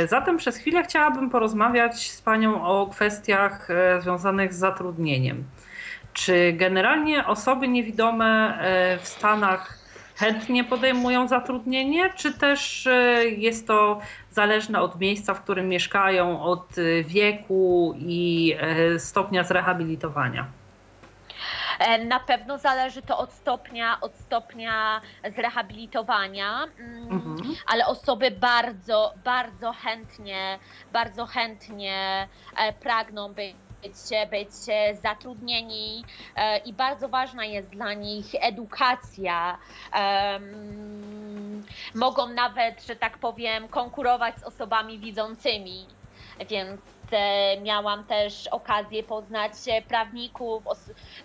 [0.08, 3.68] Zatem przez chwilę chciałabym porozmawiać z Panią o kwestiach
[4.00, 5.44] związanych z zatrudnieniem.
[6.14, 9.78] Czy generalnie osoby niewidome e, w Stanach
[10.16, 12.88] chętnie podejmują zatrudnienie, czy też
[13.36, 14.00] jest to
[14.30, 16.68] zależne od miejsca, w którym mieszkają, od
[17.04, 18.56] wieku i
[18.98, 20.46] stopnia zrehabilitowania?
[21.78, 25.00] E, na pewno zależy to od stopnia, od stopnia
[25.36, 27.54] zrehabilitowania, mm, mhm.
[27.66, 30.58] ale osoby bardzo, bardzo chętnie,
[30.92, 33.56] bardzo chętnie e, pragną być
[34.30, 34.52] być
[35.02, 36.04] zatrudnieni
[36.36, 39.58] e, i bardzo ważna jest dla nich edukacja.
[41.94, 45.86] Mogą nawet, że tak powiem, konkurować z osobami widzącymi,
[46.48, 46.80] więc
[47.62, 49.52] miałam też okazję poznać
[49.88, 50.62] prawników,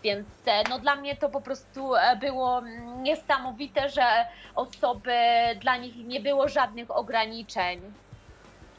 [0.04, 0.28] więc
[0.69, 2.62] no dla mnie to po prostu e, było
[3.02, 5.17] niesamowite, że osoby,
[5.62, 7.93] dla nich nie było żadnych ograniczeń.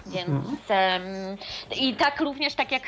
[0.07, 1.37] Więc mhm.
[1.77, 2.83] i tak również tak jak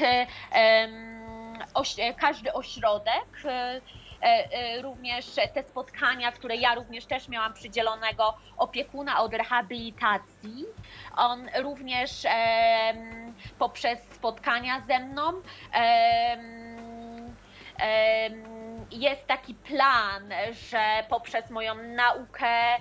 [1.74, 3.80] oś, każdy ośrodek, e,
[4.22, 10.64] e, również te spotkania, które ja również też miałam przydzielonego opiekuna od rehabilitacji,
[11.16, 12.10] on również
[13.58, 15.32] poprzez spotkania ze mną
[18.90, 20.32] jest taki plan,
[20.70, 22.76] że poprzez moją naukę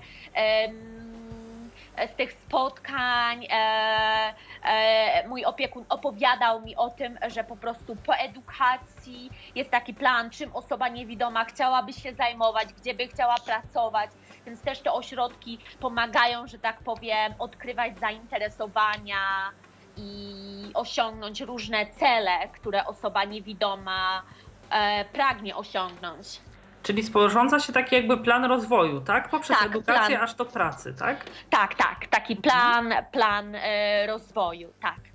[1.98, 8.14] z tych spotkań e, e, mój opiekun opowiadał mi o tym, że po prostu po
[8.16, 14.10] edukacji jest taki plan, czym osoba niewidoma chciałaby się zajmować, gdzie by chciała pracować,
[14.46, 19.52] więc też te ośrodki pomagają, że tak powiem, odkrywać zainteresowania
[19.98, 24.24] i osiągnąć różne cele, które osoba niewidoma
[24.70, 26.42] e, pragnie osiągnąć.
[26.84, 29.30] Czyli sporządza się taki jakby plan rozwoju, tak?
[29.30, 30.24] Poprzez tak, edukację plan.
[30.24, 31.26] aż do pracy, tak?
[31.50, 32.08] Tak, tak.
[32.08, 35.12] Taki plan, plan e, rozwoju, tak.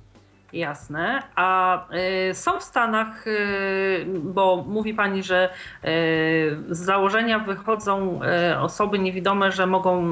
[0.52, 1.22] Jasne.
[1.36, 1.78] A
[2.30, 5.88] y, są w Stanach, y, bo mówi Pani, że y,
[6.68, 8.20] z założenia wychodzą
[8.60, 10.02] osoby niewidome, że mogą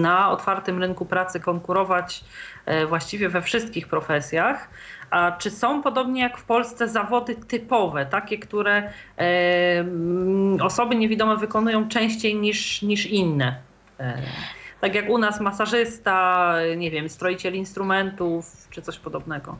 [0.00, 2.24] na otwartym rynku pracy konkurować
[2.88, 4.68] właściwie we wszystkich profesjach.
[5.10, 11.88] A czy są podobnie jak w Polsce zawody typowe, takie, które mm, osoby niewidome wykonują
[11.88, 13.56] częściej niż, niż inne?
[14.80, 19.56] Tak jak u nas masażysta, nie wiem, stroiciel instrumentów czy coś podobnego.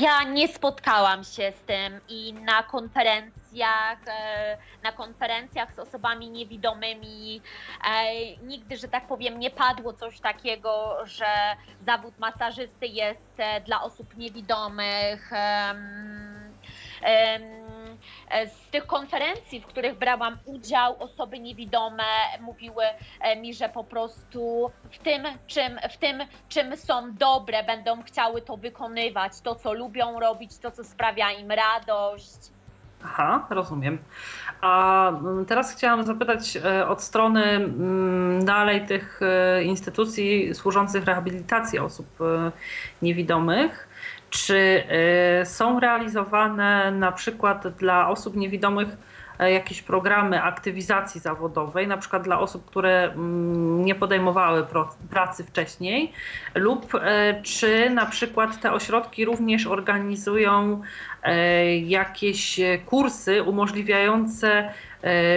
[0.00, 7.40] Ja nie spotkałam się z tym i na konferencjach, e, na konferencjach z osobami niewidomymi
[7.84, 11.26] e, nigdy, że tak powiem, nie padło coś takiego, że
[11.86, 15.30] zawód masażysty jest e, dla osób niewidomych.
[18.46, 22.02] Z tych konferencji, w których brałam udział, osoby niewidome
[22.40, 22.84] mówiły
[23.36, 28.56] mi, że po prostu w tym, czym, w tym, czym są dobre, będą chciały to
[28.56, 32.55] wykonywać, to, co lubią robić, to, co sprawia im radość.
[33.06, 33.98] Aha, rozumiem.
[34.60, 39.20] A mm, teraz chciałam zapytać e, od strony mm, dalej tych
[39.62, 42.06] instytucji służących rehabilitacji osób
[43.02, 43.88] niewidomych.
[44.30, 44.84] Czy
[45.44, 52.40] są realizowane na przykład dla osób niewidomych e, jakieś programy aktywizacji zawodowej, na przykład dla
[52.40, 54.66] osób, które mm, nie podejmowały
[55.10, 56.12] pracy wcześniej,
[56.54, 60.80] lub e, czy na przykład te ośrodki również organizują
[61.22, 64.72] e, jakieś kursy umożliwiające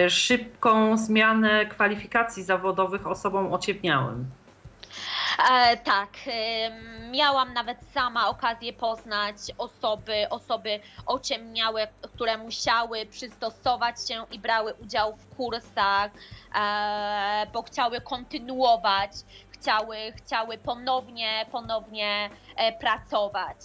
[0.08, 4.26] szybką zmianę kwalifikacji zawodowych osobom ociemniałym?
[5.48, 6.70] E, tak, e,
[7.10, 15.16] miałam nawet sama okazję poznać osoby, osoby ociemniałe, które musiały przystosować się i brały udział
[15.16, 16.10] w kursach,
[16.54, 19.10] e, bo chciały kontynuować,
[19.50, 23.56] chciały, chciały ponownie, ponownie e, pracować.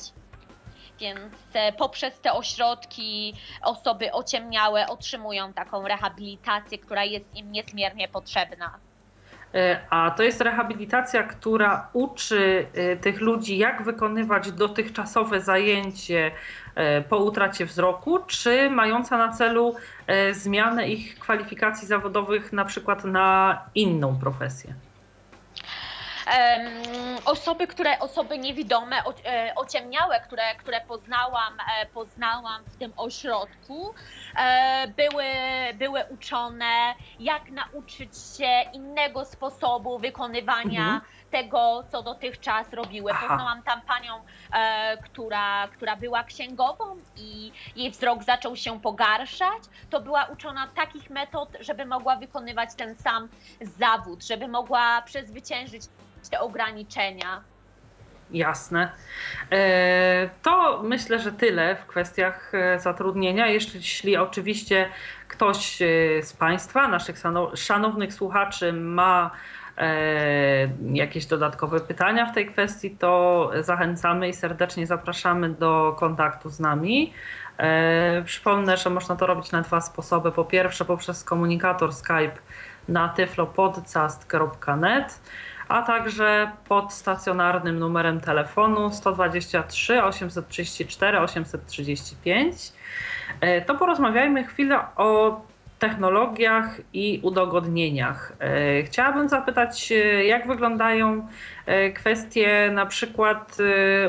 [0.99, 8.79] Więc e, poprzez te ośrodki osoby ociemniałe otrzymują taką rehabilitację, która jest im niezmiernie potrzebna.
[9.55, 16.31] E, a to jest rehabilitacja, która uczy e, tych ludzi, jak wykonywać dotychczasowe zajęcie
[16.75, 19.75] e, po utracie wzroku, czy mająca na celu
[20.31, 24.73] zmianę ich kwalifikacji zawodowych na przykład na inną profesję?
[27.25, 33.93] Osoby, które, osoby niewidome, e, ociemniałe, które, które poznałam, e, poznałam w tym ośrodku,
[34.37, 35.25] e, były,
[35.73, 41.01] były uczone, jak nauczyć się innego sposobu wykonywania mhm.
[41.31, 43.11] tego, co dotychczas robiły.
[43.11, 43.27] Aha.
[43.27, 44.21] Poznałam tam panią,
[45.03, 49.63] która, która była księgową i jej wzrok zaczął się pogarszać.
[49.89, 53.29] To była uczona takich metod, żeby mogła wykonywać ten sam
[53.61, 55.81] zawód, żeby mogła przezwyciężyć
[56.35, 57.41] te ograniczenia.
[58.31, 58.91] Jasne.
[59.51, 63.47] E, to myślę, że tyle w kwestiach e, zatrudnienia.
[63.47, 64.89] Jeśli oczywiście
[65.27, 65.85] ktoś e,
[66.23, 67.15] z Państwa, naszych
[67.55, 69.31] szanownych słuchaczy, ma
[70.93, 77.13] jakieś dodatkowe pytania w tej kwestii, to zachęcamy i serdecznie zapraszamy do kontaktu z nami.
[78.25, 80.31] Przypomnę, że można to robić na dwa sposoby.
[80.31, 82.37] Po pierwsze, poprzez komunikator Skype
[82.87, 85.19] na tyflopodcast.net
[85.67, 92.73] a także pod stacjonarnym numerem telefonu 123 834 835.
[93.65, 95.41] To porozmawiajmy chwilę o
[95.79, 98.33] technologiach i udogodnieniach.
[98.39, 99.95] E, chciałabym zapytać, e,
[100.25, 101.27] jak wyglądają
[101.65, 103.57] e, kwestie na przykład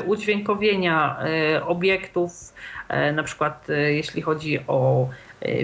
[0.05, 1.17] udźwiękowienia
[1.65, 2.53] obiektów,
[3.13, 5.09] na przykład jeśli chodzi o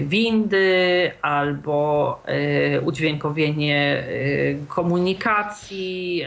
[0.00, 6.24] windy albo e, udźwiękowienie e, komunikacji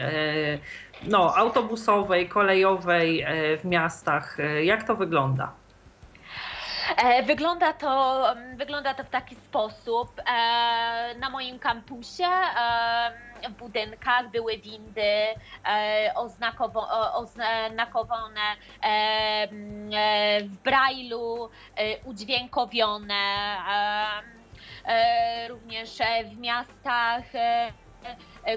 [1.08, 3.24] no, autobusowej, kolejowej
[3.62, 4.38] w miastach.
[4.62, 5.52] Jak to wygląda?
[7.26, 8.24] Wygląda to,
[8.56, 10.22] wygląda to w taki sposób.
[11.18, 12.24] Na moim kampusie
[13.48, 15.02] w budynkach były windy
[15.66, 16.12] e,
[17.64, 18.40] oznakowane
[18.82, 19.48] e, e,
[20.42, 21.50] w brailu,
[22.04, 23.56] udźwiękowione.
[25.48, 25.98] Również
[26.34, 27.24] w miastach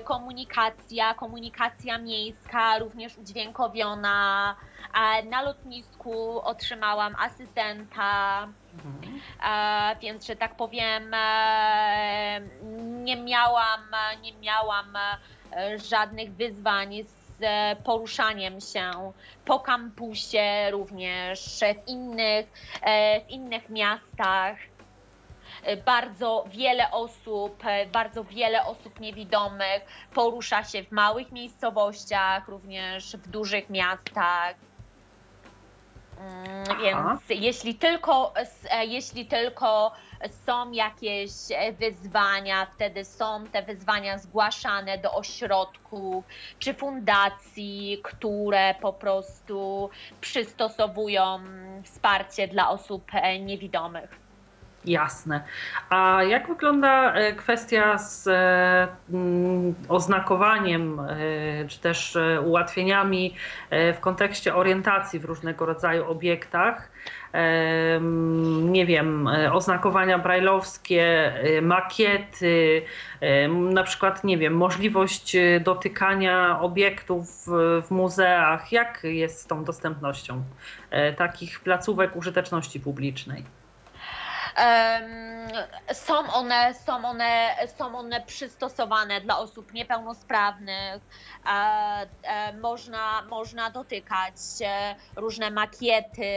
[0.04, 4.56] komunikacja, komunikacja miejska również udźwiękowiona.
[5.30, 8.48] Na lotnisku otrzymałam asystenta.
[8.74, 9.22] Mhm.
[10.02, 12.42] więc, że tak powiem, e,
[13.04, 13.82] nie miałam,
[14.22, 17.42] nie miałam e, żadnych wyzwań z
[17.84, 19.14] poruszaniem się
[19.46, 22.48] po kampusie, również w innych,
[23.28, 24.58] w innych miastach.
[25.86, 29.82] Bardzo wiele osób, bardzo wiele osób niewidomych
[30.14, 34.56] porusza się w małych miejscowościach, również w dużych miastach.
[36.22, 38.34] Mm, więc jeśli tylko,
[38.70, 39.92] e, jeśli tylko
[40.46, 41.32] są jakieś
[41.80, 46.26] wyzwania, wtedy są te wyzwania zgłaszane do ośrodków
[46.60, 49.90] czy fundacji, które po prostu
[50.22, 51.40] przystosowują
[51.84, 54.21] wsparcie dla osób e, niewidomych.
[54.86, 55.44] Jasne.
[55.90, 63.36] A jak wygląda e, kwestia z e, mm, oznakowaniem, e, czy też ułatwieniami
[63.72, 66.92] w kontekście orientacji w różnego rodzaju obiektach?
[68.62, 72.82] Nie wiem, oznakowania brajlowskie, makiety,
[73.72, 77.28] na przykład, nie wiem, możliwość dotykania obiektów
[77.82, 78.72] w muzeach.
[78.72, 80.44] Jak jest z tą dostępnością
[81.18, 83.61] takich placówek użyteczności publicznej?
[85.94, 91.02] Są one, są, one, są one przystosowane dla osób niepełnosprawnych.
[92.24, 94.36] E, można, można dotykać
[94.66, 96.34] e, różne makiety,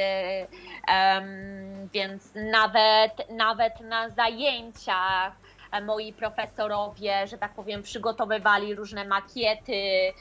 [1.93, 5.33] więc nawet, nawet na zajęciach
[5.73, 10.13] e, moi profesorowie, że tak powiem, przygotowywali różne makiety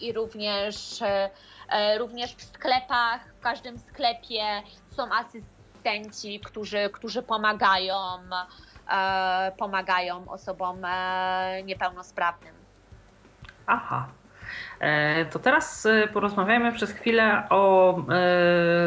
[0.00, 0.76] i również,
[1.98, 4.62] również w sklepach, w każdym sklepie
[4.96, 5.53] są asystenci
[5.84, 7.96] asystenci, którzy, którzy pomagają,
[8.90, 12.54] e, pomagają osobom e, niepełnosprawnym.
[13.66, 14.06] Aha.
[14.80, 17.96] E, to teraz porozmawiamy przez chwilę o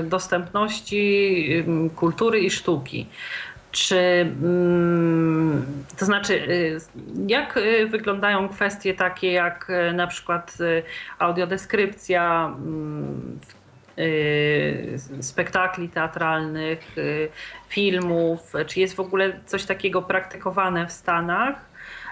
[0.04, 3.08] dostępności kultury i sztuki.
[3.72, 4.00] Czy
[4.42, 6.48] mm, to znaczy,
[7.28, 10.58] jak wyglądają kwestie takie jak na przykład
[11.20, 12.54] audiodeskrypcja
[13.48, 13.57] w Y,
[15.22, 17.30] spektakli teatralnych, y,
[17.68, 21.56] filmów, czy jest w ogóle coś takiego praktykowane w Stanach.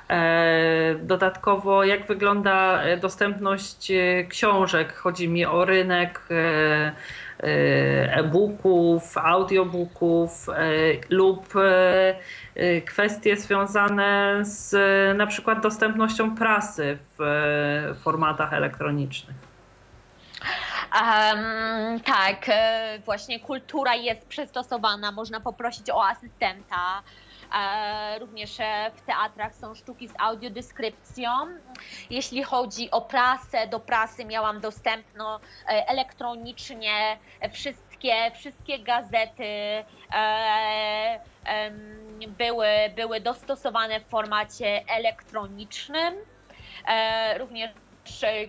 [0.10, 4.94] E, dodatkowo, jak wygląda dostępność y, książek?
[4.94, 6.94] Chodzi mi o rynek e,
[8.18, 10.48] e-booków, audiobooków
[11.10, 11.54] lub
[12.86, 14.78] kwestie związane z
[15.18, 19.55] na przykład dostępnością prasy w formatach elektronicznych.
[20.94, 27.04] Um, tak, e, właśnie kultura jest przystosowana, można poprosić o asystenta.
[27.56, 31.32] E, również e, w teatrach są sztuki z audiodeskrypcją.
[32.10, 37.18] Jeśli chodzi o prasę, do prasy miałam dostępno elektronicznie
[37.52, 39.84] wszystkie, wszystkie gazety
[42.28, 46.16] były, były dostosowane w formacie elektronicznym.
[47.38, 47.72] Również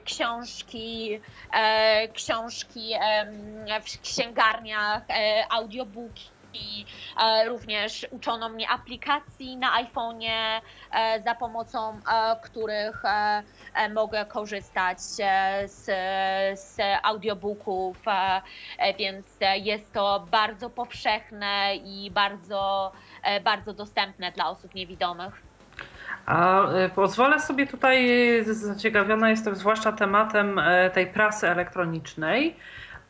[0.04, 1.20] książki,
[1.52, 2.92] e, książki
[3.82, 6.84] w księgarniach, e, audiobooki i
[7.46, 10.60] również uczono mnie aplikacji na iPhone'ie,
[11.24, 12.00] za pomocą
[12.42, 13.02] których
[13.94, 15.16] mogę korzystać z,
[16.60, 18.02] z audiobooków,
[18.98, 22.92] więc jest to bardzo powszechne i bardzo,
[23.44, 25.45] bardzo dostępne dla osób niewidomych.
[26.26, 28.08] A e, pozwolę sobie tutaj,
[28.44, 32.56] zaciekawiona jestem zwłaszcza tematem e, tej prasy elektronicznej.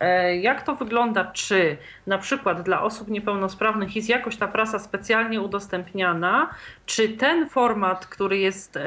[0.01, 1.25] E, jak to wygląda?
[1.25, 6.51] Czy na przykład dla osób niepełnosprawnych jest jakoś ta prasa specjalnie udostępniana?
[6.87, 8.79] Czy ten format, który jest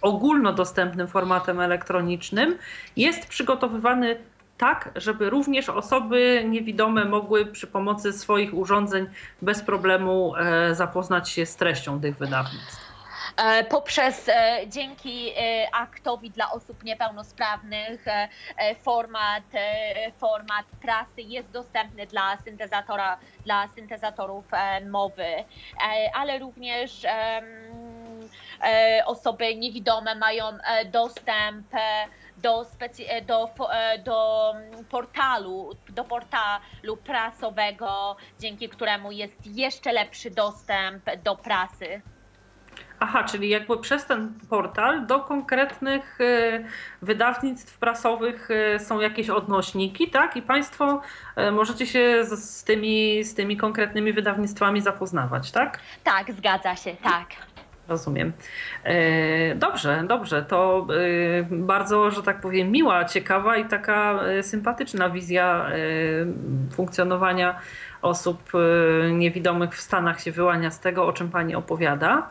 [0.00, 2.58] ogólnodostępnym formatem elektronicznym,
[2.96, 4.16] jest przygotowywany
[4.56, 9.06] tak, żeby również osoby niewidome mogły przy pomocy swoich urządzeń
[9.42, 10.32] bez problemu
[10.72, 12.87] zapoznać się z treścią tych wydawnictw?
[13.38, 18.04] E, poprzez e, dzięki e, aktowi dla osób niepełnosprawnych
[18.82, 19.42] format,
[20.18, 24.44] format prasy jest dostępny dla syntezatora, dla syntezatorów
[24.90, 25.44] mowy,
[26.14, 27.06] ale również
[29.06, 30.44] osoby niewidome mają
[30.92, 31.66] dostęp
[32.36, 33.50] do, speci- do,
[34.04, 34.54] do
[34.90, 42.02] portalu, do portalu prasowego, dzięki któremu jest jeszcze lepszy dostęp do prasy.
[43.00, 46.64] Aha, czyli jakby przez ten portal do konkretnych e,
[47.02, 50.36] wydawnictw prasowych e, są jakieś odnośniki, tak?
[50.36, 51.00] I Państwo
[51.36, 55.80] e, możecie się z tymi, z tymi konkretnymi wydawnictwami zapoznawać, tak?
[56.04, 57.26] Tak, zgadza się, tak.
[57.88, 58.32] Rozumiem.
[59.54, 60.42] Dobrze, dobrze.
[60.42, 60.86] To
[61.50, 65.70] bardzo, że tak powiem, miła, ciekawa i taka sympatyczna wizja
[66.72, 67.60] funkcjonowania
[68.02, 68.52] osób
[69.12, 72.30] niewidomych w Stanach się wyłania z tego, o czym Pani opowiada.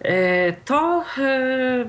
[0.00, 1.84] E, to e,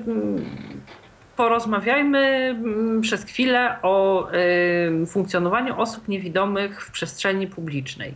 [1.36, 8.14] porozmawiajmy mm, przez chwilę o e, funkcjonowaniu osób niewidomych w przestrzeni publicznej.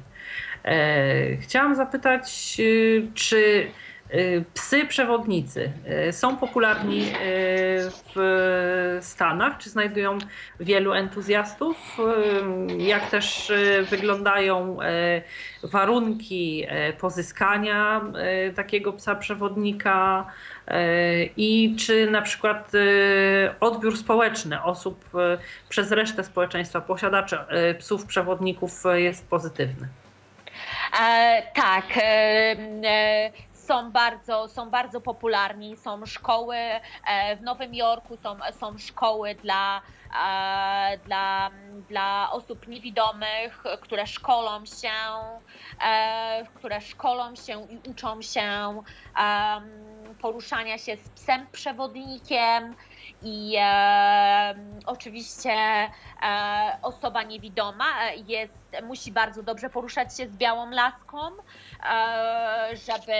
[1.40, 2.57] Chciałam zapytać,
[3.14, 3.66] czy
[4.54, 5.72] psy przewodnicy
[6.08, 7.12] y, są popularni y,
[8.14, 10.18] w Stanach, czy znajdują
[10.60, 11.98] wielu entuzjastów?
[12.78, 13.52] Jak też
[13.90, 14.78] wyglądają
[15.62, 16.66] warunki
[16.98, 18.00] pozyskania
[18.56, 20.26] takiego psa przewodnika?
[21.36, 22.72] I czy na przykład
[23.60, 25.04] odbiór społeczny osób
[25.68, 27.38] przez resztę społeczeństwa, posiadaczy
[27.78, 29.88] psów przewodników jest pozytywny?
[31.00, 31.84] E, tak.
[31.96, 35.76] E, e są bardzo, są bardzo popularni.
[35.76, 39.82] Są szkoły e, w Nowym Jorku, są, są szkoły dla,
[40.24, 41.50] e, dla,
[41.88, 44.92] dla osób niewidomych, które szkolą się,
[45.84, 48.82] e, które szkolą się i uczą się
[50.20, 52.74] poruszania się z psem przewodnikiem
[53.24, 54.54] i e,
[54.86, 55.88] oczywiście e,
[56.82, 57.86] osoba niewidoma
[58.26, 58.52] jest,
[58.82, 61.18] musi bardzo dobrze poruszać się z białą laską,
[61.90, 63.12] e, żeby,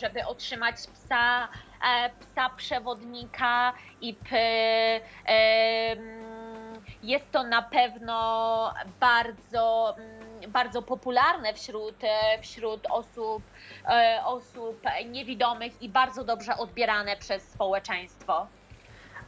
[0.00, 1.48] żeby otrzymać psa,
[1.88, 5.96] e, psa przewodnika i p, e,
[7.02, 9.96] jest to na pewno bardzo,
[10.48, 11.94] bardzo popularne wśród,
[12.42, 13.42] wśród osób,
[14.24, 18.46] osób niewidomych i bardzo dobrze odbierane przez społeczeństwo.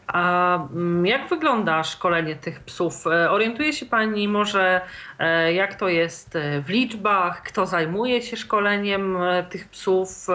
[0.06, 3.06] A mm, jak wygląda szkolenie tych psów?
[3.06, 4.80] E, orientuje się Pani może,
[5.18, 9.18] e, jak to jest e, w liczbach, kto zajmuje się szkoleniem
[9.50, 10.26] tych psów,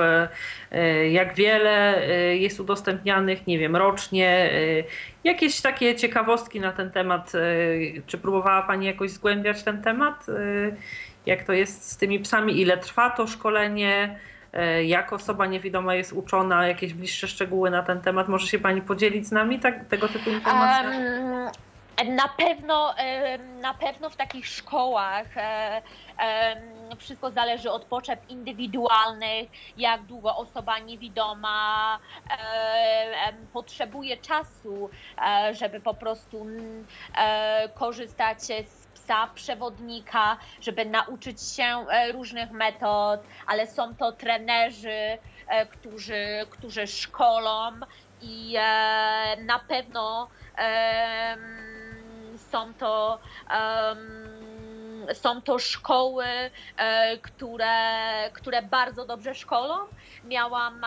[1.09, 2.01] jak wiele
[2.39, 4.51] jest udostępnianych, nie wiem, rocznie?
[5.23, 7.31] Jakieś takie ciekawostki na ten temat?
[8.07, 10.25] Czy próbowała Pani jakoś zgłębiać ten temat?
[11.25, 12.61] Jak to jest z tymi psami?
[12.61, 14.19] Ile trwa to szkolenie?
[14.53, 18.27] E, jak osoba niewidoma jest uczona, jakieś bliższe szczegóły na ten temat.
[18.27, 20.97] Może się Pani podzielić z nami tak, tego typu informacji?
[20.97, 22.95] Um, na pewno,
[23.61, 25.27] na pewno w takich szkołach
[26.97, 31.99] wszystko zależy od potrzeb indywidualnych, jak długo osoba niewidoma
[33.53, 34.89] potrzebuje czasu,
[35.27, 36.45] e, żeby po prostu
[37.17, 38.86] e, korzystać z
[39.33, 47.71] przewodnika, żeby nauczyć się e, różnych metod, ale są to trenerzy, e, którzy, którzy szkolą
[48.21, 50.27] i e, na pewno
[52.51, 53.19] są to
[55.13, 56.25] są to szkoły,
[57.21, 59.77] które, które bardzo dobrze szkolą.
[60.23, 60.85] Miałam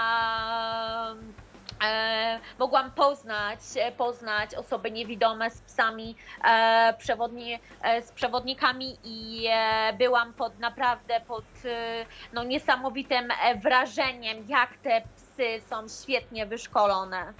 [2.59, 9.93] mogłam poznać, e, poznać osoby niewidome z psami, e, przewodni, e, z przewodnikami i e,
[9.99, 13.29] byłam pod naprawdę pod e, no, niesamowitym
[13.63, 17.33] wrażeniem, jak te psy są świetnie wyszkolone.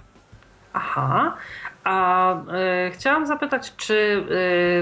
[0.73, 1.37] Aha,
[1.83, 2.35] a
[2.91, 4.25] chciałam zapytać, czy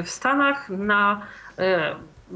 [0.03, 1.21] w Stanach na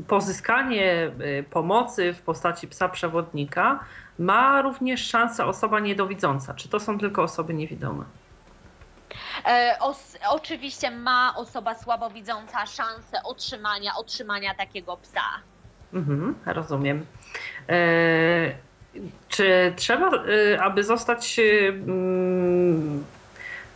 [0.07, 1.11] pozyskanie
[1.49, 3.79] pomocy w postaci psa przewodnika
[4.19, 6.53] ma również szansę osoba niedowidząca.
[6.53, 8.05] Czy to są tylko osoby niewidome?
[9.45, 15.21] E, os, oczywiście ma osoba słabowidząca szansę otrzymania, otrzymania takiego psa.
[15.93, 17.05] Mhm, rozumiem.
[17.69, 17.75] E,
[19.29, 21.39] czy trzeba, e, aby zostać
[21.69, 23.03] mm,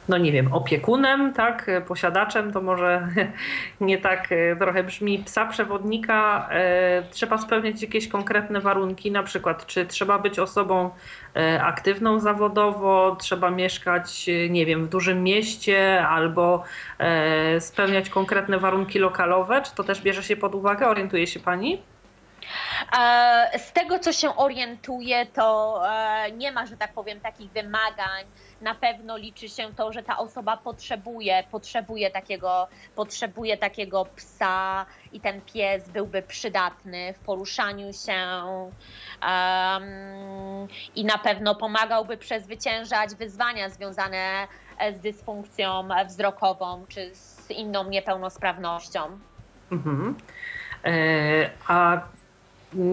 [0.08, 3.08] no nie wiem, opiekunem, tak, posiadaczem, to może
[3.82, 9.66] nie tak e, trochę brzmi, psa przewodnika, e, trzeba spełniać jakieś konkretne warunki, na przykład
[9.66, 10.90] czy trzeba być osobą
[11.36, 16.64] e, aktywną zawodowo, trzeba mieszkać, nie wiem, w dużym mieście albo
[17.60, 21.82] spełniać konkretne warunki lokalowe, czy to też bierze się pod uwagę, orientuje się Pani?
[23.58, 25.82] Z tego, co się orientuję, to
[26.38, 28.26] nie ma, że tak powiem, takich wymagań
[28.62, 35.20] na pewno liczy się to, że ta osoba potrzebuje, potrzebuje takiego, potrzebuje takiego psa i
[35.20, 38.44] ten pies byłby przydatny w poruszaniu się
[39.22, 44.48] um, i na pewno pomagałby przezwyciężać wyzwania związane
[44.98, 49.20] z dysfunkcją wzrokową czy z inną niepełnosprawnością.
[49.72, 50.16] Mhm.
[50.86, 52.02] E, a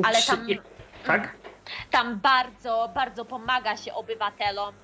[0.05, 0.47] Ale tam,
[1.07, 1.37] tak?
[1.91, 4.75] tam bardzo, bardzo pomaga się obywatelom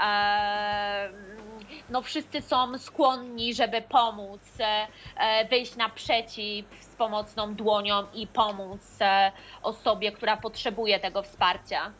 [0.00, 1.08] E,
[1.90, 4.40] no wszyscy są skłonni, żeby pomóc,
[5.18, 9.32] e, wyjść naprzeciw z pomocną dłonią i pomóc e,
[9.62, 11.90] osobie, która potrzebuje tego wsparcia.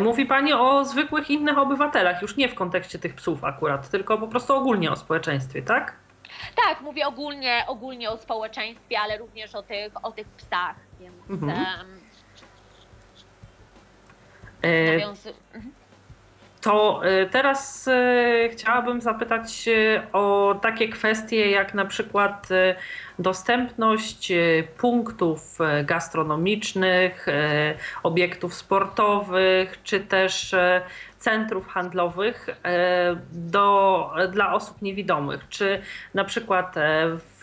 [0.00, 4.28] Mówi Pani o zwykłych innych obywatelach, już nie w kontekście tych psów akurat, tylko po
[4.28, 5.96] prostu ogólnie o społeczeństwie, tak?
[6.66, 11.52] Tak, mówię ogólnie, ogólnie o społeczeństwie, ale również o tych, o tych psach, więc mhm.
[11.52, 11.97] um, mhm.
[16.60, 19.68] To y, teraz y, chciałabym zapytać
[20.12, 22.74] o takie kwestie jak na przykład y,
[23.18, 24.32] dostępność
[24.76, 27.26] punktów gastronomicznych,
[28.02, 30.54] obiektów sportowych, czy też
[31.18, 32.48] centrów handlowych
[33.32, 35.48] do, dla osób niewidomych.
[35.48, 35.82] Czy
[36.14, 36.74] na przykład
[37.18, 37.37] w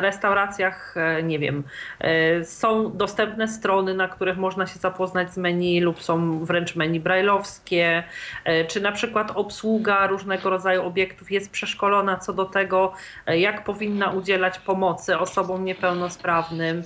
[0.00, 1.62] restauracjach, e, nie wiem,
[2.00, 7.00] e, są dostępne strony, na których można się zapoznać z menu lub są wręcz menu
[7.00, 8.04] brajlowskie,
[8.44, 12.92] e, czy na przykład obsługa różnego rodzaju obiektów jest przeszkolona co do tego,
[13.26, 16.82] jak powinna udzielać pomocy osobom niepełnosprawnym,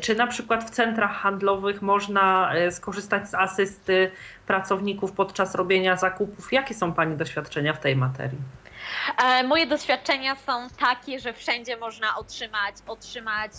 [0.00, 4.10] czy na przykład w centrach handlowych można skorzystać z asysty
[4.46, 6.52] pracowników podczas robienia zakupów.
[6.52, 8.61] Jakie są Pani doświadczenia w tej materii?
[9.24, 13.52] E, moje doświadczenia są takie, że wszędzie można otrzymać, otrzymać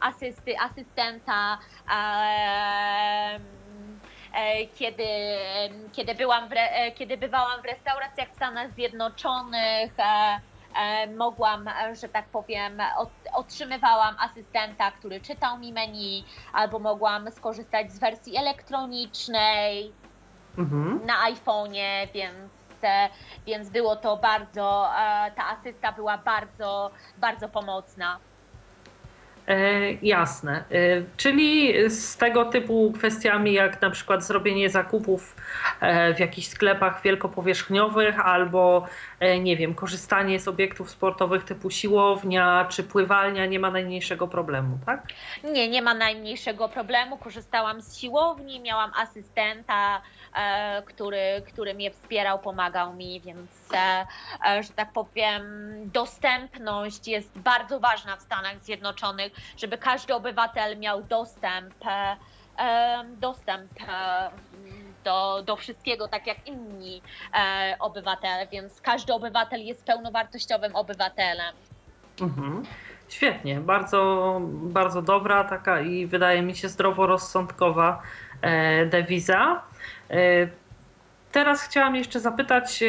[0.00, 1.58] asysty, asystenta.
[1.92, 3.40] E,
[4.78, 5.06] kiedy,
[5.92, 6.52] kiedy, byłam w,
[6.94, 9.92] kiedy bywałam w restauracjach w Stanach Zjednoczonych,
[11.16, 11.70] mogłam,
[12.00, 12.82] że tak powiem,
[13.34, 19.92] otrzymywałam asystenta, który czytał mi menu, albo mogłam skorzystać z wersji elektronicznej
[20.58, 21.06] mhm.
[21.06, 22.55] na iPhone'ie, więc
[23.46, 28.18] więc było to bardzo, e, ta asysta była bardzo, bardzo pomocna.
[29.48, 30.64] E, jasne.
[30.72, 35.36] E, czyli z tego typu kwestiami, jak na przykład zrobienie zakupów
[35.80, 38.86] e, w jakichś sklepach wielkopowierzchniowych, albo
[39.40, 45.06] nie wiem, korzystanie z obiektów sportowych typu siłownia czy pływalnia, nie ma najmniejszego problemu, tak?
[45.44, 47.16] Nie, nie ma najmniejszego problemu.
[47.18, 50.02] Korzystałam z siłowni, miałam asystenta,
[50.84, 53.50] który, który mnie wspierał, pomagał mi, więc,
[54.60, 55.42] że tak powiem,
[55.92, 61.74] dostępność jest bardzo ważna w Stanach Zjednoczonych żeby każdy obywatel miał dostęp,
[62.58, 64.30] e, dostęp e,
[65.06, 67.02] do, do wszystkiego, tak jak inni
[67.34, 71.54] e, obywatele, więc każdy obywatel jest pełnowartościowym obywatelem.
[72.20, 72.62] Mhm.
[73.08, 78.02] Świetnie, bardzo, bardzo dobra taka i wydaje mi się zdroworozsądkowa
[78.90, 79.62] dewiza.
[81.32, 82.84] Teraz chciałam jeszcze zapytać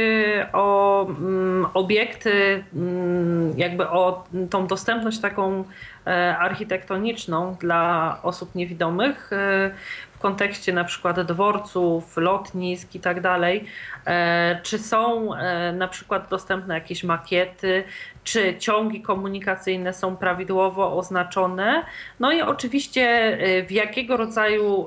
[0.53, 5.63] o mm, obiekty, mm, jakby o tą dostępność taką
[6.07, 9.72] E, architektoniczną dla osób niewidomych e,
[10.18, 13.65] w kontekście na przykład dworców, lotnisk i tak dalej.
[14.05, 15.30] E, czy są
[15.74, 17.84] na przykład dostępne jakieś makiety,
[18.24, 21.86] czy ciągi komunikacyjne są prawidłowo oznaczone?
[22.20, 23.38] No i oczywiście
[23.68, 24.86] w jakiego rodzaju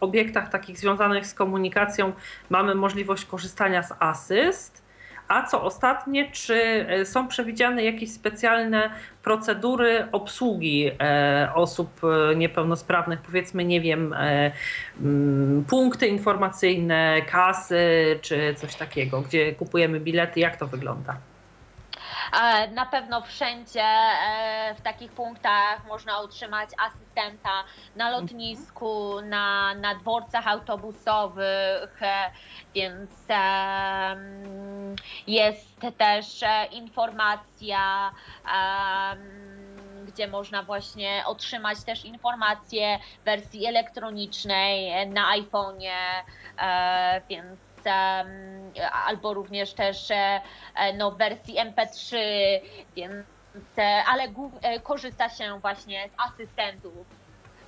[0.00, 2.12] obiektach takich związanych z komunikacją
[2.50, 4.89] mamy możliwość korzystania z asyst?
[5.30, 6.54] A co ostatnie, czy
[6.88, 8.90] e, są przewidziane jakieś specjalne
[9.22, 14.14] procedury obsługi e, osób e, niepełnosprawnych, powiedzmy, nie wiem,
[15.00, 21.16] mm, punkty informacyjne, kasy czy coś takiego, gdzie kupujemy bilety, jak to wygląda?
[22.72, 23.86] Na pewno wszędzie
[24.76, 27.64] w takich punktach można otrzymać asystenta
[27.96, 32.00] na lotnisku, na, na dworcach autobusowych,
[32.74, 33.10] więc
[35.26, 38.10] jest też informacja
[40.04, 46.22] gdzie można właśnie otrzymać też informacje w wersji elektronicznej na iPhone'ie,
[46.58, 47.60] e, więc
[49.06, 50.40] albo również też e,
[50.98, 52.16] no, w wersji MP3,
[52.96, 53.26] więc,
[53.78, 54.22] e, ale
[54.82, 57.06] korzysta się właśnie z asystentów,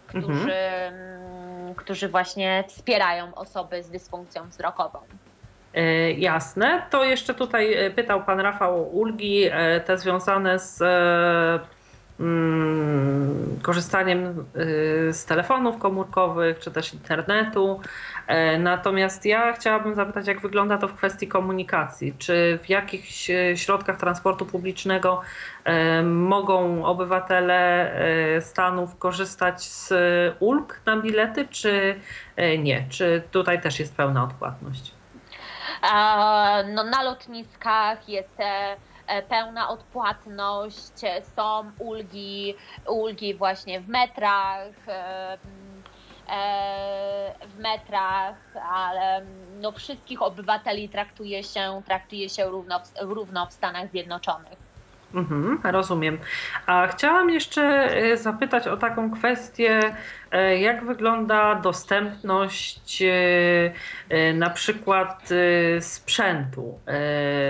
[0.07, 1.75] którzy, mhm.
[1.75, 4.99] którzy właśnie wspierają osoby z dysfunkcją wzrokową.
[6.17, 6.83] Jasne.
[6.91, 9.51] To jeszcze tutaj pytał Pan Rafał o ulgi,
[9.85, 11.82] te związane z Mm,
[13.63, 17.81] korzystaniem y, z telefonów komórkowych czy też internetu.
[18.27, 22.15] E, natomiast ja chciałabym zapytać, jak wygląda to w kwestii komunikacji?
[22.19, 25.21] Czy w jakichś e, środkach transportu publicznego
[25.65, 27.63] e, mogą obywatele
[28.41, 29.93] Stanów korzystać z
[30.41, 32.01] ulg na bilety, czy
[32.59, 32.87] nie?
[32.91, 34.95] Czy tutaj też jest pełna odpłatność?
[36.75, 38.39] No, na lotniskach jest
[39.29, 42.55] pełna odpłatność, e, są ulgi,
[42.89, 45.39] ulgi właśnie w metrach, e,
[47.47, 49.27] w metrach, ale
[49.61, 54.62] no wszystkich obywateli traktuje się, traktuje się równo, równo w Stanach Zjednoczonych.
[55.15, 56.19] Mhm, rozumiem.
[56.67, 59.81] A chciałam jeszcze e, zapytać o taką kwestię,
[60.31, 65.29] e, jak wygląda dostępność e, na przykład
[65.81, 66.79] sprzętu,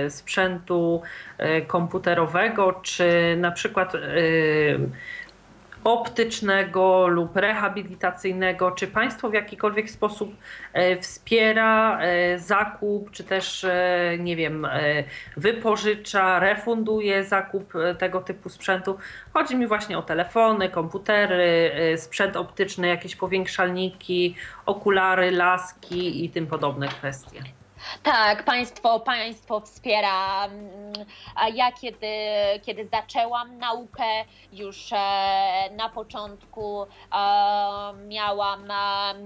[0.08, 1.02] sprzętu
[1.66, 3.92] komputerowego, czy na przykład
[5.84, 8.70] optycznego lub rehabilitacyjnego?
[8.70, 10.36] Czy państwo w jakikolwiek sposób
[10.72, 14.66] e, wspiera e, zakup, czy też, e, nie wiem,
[15.36, 18.98] wypożycza, refunduje zakup tego typu sprzętu?
[19.32, 24.34] Chodzi mi właśnie o telefony, komputery, sprzęt optyczny, jakieś powiększalniki,
[24.66, 27.42] okulary, laski i tym podobne kwestie.
[28.02, 30.44] Tak, państwo, państwo wspiera.
[30.44, 30.92] Mm,
[31.54, 32.06] ja kiedy,
[32.62, 36.86] kiedy zaczęłam naukę, już e, na początku e,
[38.06, 38.72] miałam,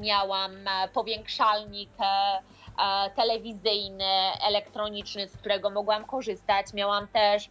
[0.01, 0.53] miałam
[0.93, 4.13] powiększalnik e, telewizyjny,
[4.49, 6.73] elektroniczny, z którego mogłam korzystać.
[6.75, 7.49] Miałam też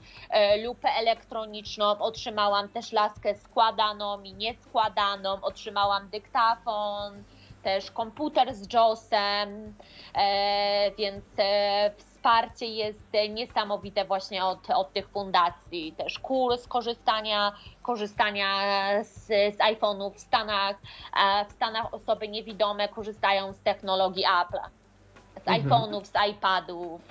[0.64, 7.24] lupę elektroniczną, otrzymałam też laskę składaną i nieskładaną, otrzymałam dyktafon
[7.66, 9.74] też komputer z JOSem,
[10.16, 15.92] e, więc e, wsparcie jest niesamowite właśnie od, od tych fundacji.
[15.98, 17.52] Też kurs korzystania,
[17.82, 18.48] korzystania
[19.04, 20.76] z, z iPhone'ów w Stanach.
[21.18, 24.60] E, w Stanach osoby niewidome korzystają z technologii Apple,
[25.44, 25.62] z mhm.
[25.62, 27.02] iPhone'ów, z iPadów.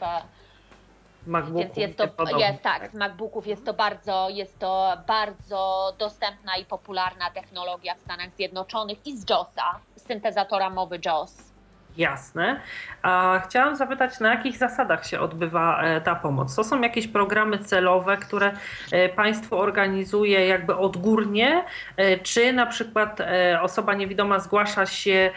[1.26, 6.56] MacBooków Więc jest to, jest, tak, z MacBooków jest to bardzo, jest to bardzo dostępna
[6.56, 11.53] i popularna technologia w Stanach Zjednoczonych i z JOSa, syntezatora mowy JOS.
[11.96, 12.60] Jasne.
[13.02, 16.56] A chciałam zapytać, na jakich zasadach się odbywa e, ta pomoc?
[16.56, 18.52] To są jakieś programy celowe, które
[18.92, 21.64] e, państwo organizuje jakby odgórnie,
[21.96, 23.18] e, czy na przykład
[23.62, 25.30] osoba niewidoma zgłasza się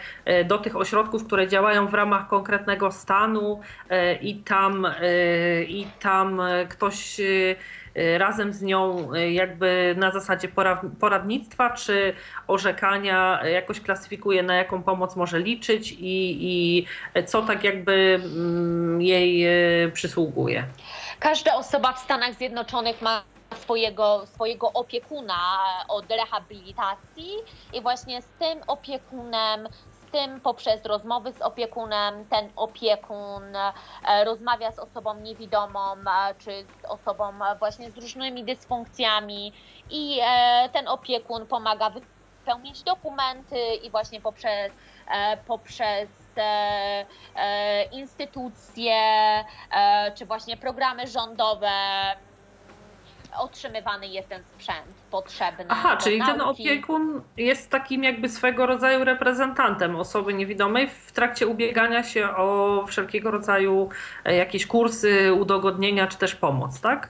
[0.44, 3.60] do tych ośrodków, które działają w ramach konkretnego stanu
[4.20, 4.86] i tam,
[5.68, 7.20] i tam ktoś
[8.18, 10.48] razem z nią y, jakby na zasadzie
[11.00, 12.14] poradnictwa czy
[12.46, 16.86] orzekania jakoś klasyfikuje, na jaką pomoc może liczyć i, i
[17.26, 19.46] co tak jakby mm, jej
[19.86, 20.64] y, przysługuje.
[21.18, 23.22] Każda osoba w Stanach Zjednoczonych ma
[23.56, 25.58] swojego, swojego opiekuna
[25.88, 27.32] od rehabilitacji
[27.72, 29.68] i właśnie z tym opiekunem
[30.12, 32.24] tym poprzez rozmowy z opiekunem.
[32.28, 39.52] Ten opiekun e, rozmawia z osobą niewidomą e, czy z osobą właśnie z różnymi dysfunkcjami.
[39.90, 44.72] I e, ten opiekun pomaga wypełnić dokumenty i właśnie poprzez,
[45.46, 46.08] poprzez
[47.92, 48.94] instytucje
[50.14, 51.70] czy właśnie programy rządowe
[53.36, 55.64] otrzymywany jest ten sprzęt potrzebny.
[55.68, 56.32] Aha, czyli nauki.
[56.32, 62.84] ten opiekun jest takim jakby swego rodzaju reprezentantem osoby niewidomej w trakcie ubiegania się o
[62.86, 63.88] wszelkiego rodzaju
[64.24, 67.08] jakieś kursy, udogodnienia czy też pomoc, tak?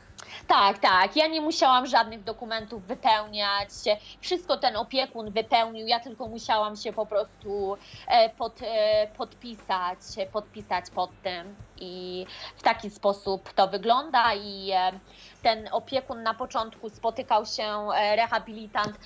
[0.49, 1.17] Tak, tak.
[1.17, 3.69] Ja nie musiałam żadnych dokumentów wypełniać.
[4.21, 5.87] Wszystko ten opiekun wypełnił.
[5.87, 7.77] Ja tylko musiałam się po prostu
[8.07, 9.99] e, pod, e, podpisać,
[10.33, 11.57] podpisać pod tym.
[11.81, 12.27] I
[12.57, 14.35] w taki sposób to wygląda.
[14.35, 14.71] I
[15.43, 18.99] ten opiekun na początku spotykał się, e, rehabilitant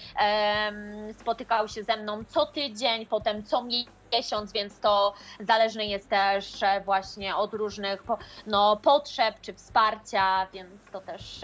[1.21, 6.61] spotykał się ze mną co tydzień, potem co miesiąc miesiąc, więc to zależne jest też
[6.85, 8.03] właśnie od różnych
[8.47, 11.41] no, potrzeb czy wsparcia, więc to też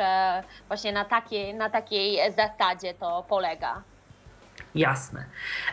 [0.69, 3.83] właśnie na takiej, na takiej zasadzie to polega.
[4.75, 5.25] Jasne.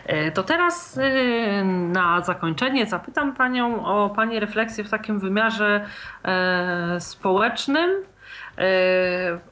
[0.06, 5.86] E, to teraz e, na zakończenie zapytam Panią o Pani refleksję w takim wymiarze
[6.24, 7.90] e, społecznym.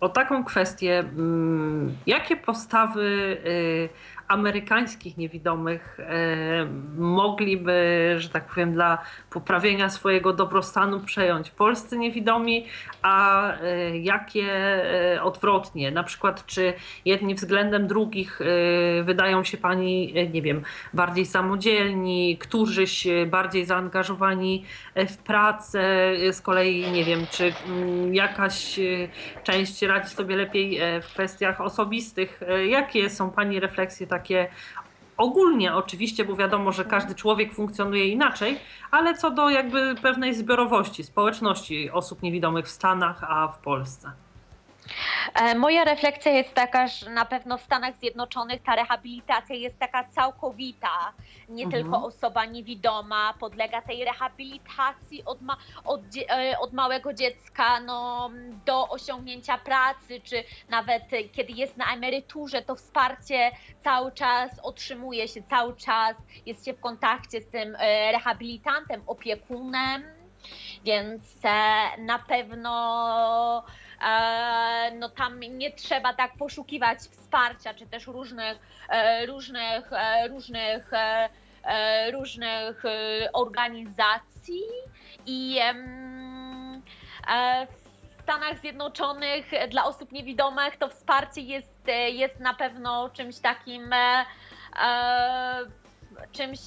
[0.00, 3.36] O taką kwestię, mm, jakie postawy
[4.28, 6.66] amerykańskich niewidomych e,
[6.96, 8.98] mogliby, że tak powiem, dla
[9.30, 12.66] poprawienia swojego dobrostanu przejąć polscy niewidomi,
[13.02, 14.52] a e, jakie
[15.14, 15.90] e, odwrotnie?
[15.90, 16.72] Na przykład, czy
[17.04, 18.40] jedni względem drugich
[19.02, 20.62] wydają się pani, nie wiem,
[20.94, 24.64] bardziej samodzielni, którzyś bardziej zaangażowani
[25.08, 25.82] w pracę,
[26.32, 28.80] z kolei, nie wiem, czy mm, jakaś
[29.42, 32.40] część radzi sobie lepiej w kwestiach osobistych.
[32.68, 34.48] Jakie są pani refleksje takie
[35.16, 38.58] ogólnie oczywiście, bo wiadomo, że każdy człowiek funkcjonuje inaczej,
[38.90, 44.12] ale co do jakby pewnej zbiorowości, społeczności osób niewidomych w Stanach, a w Polsce.
[45.34, 50.04] E, moja refleksja jest taka, że na pewno w Stanach Zjednoczonych ta rehabilitacja jest taka
[50.04, 51.12] całkowita.
[51.48, 51.82] Nie mhm.
[51.82, 58.30] tylko osoba niewidoma podlega tej rehabilitacji od, ma, od, e, od, małego dziecka no,
[58.66, 63.50] do osiągnięcia pracy, czy nawet kiedy jest na emeryturze, to wsparcie
[63.84, 66.16] cały czas otrzymuje się, cały czas
[66.46, 70.02] jest się w kontakcie z tym e, rehabilitantem, opiekunem.
[70.84, 71.22] Więc
[71.98, 73.64] na pewno
[74.98, 80.90] no tam nie trzeba tak poszukiwać wsparcia, czy też różnych, e, różnych, e, różnych,
[82.12, 82.82] różnych
[83.32, 84.62] organizacji.
[85.26, 85.60] I
[88.18, 93.94] w Stanach Zjednoczonych dla osób niewidomych to wsparcie jest, jest na pewno czymś takim
[96.32, 96.60] czymś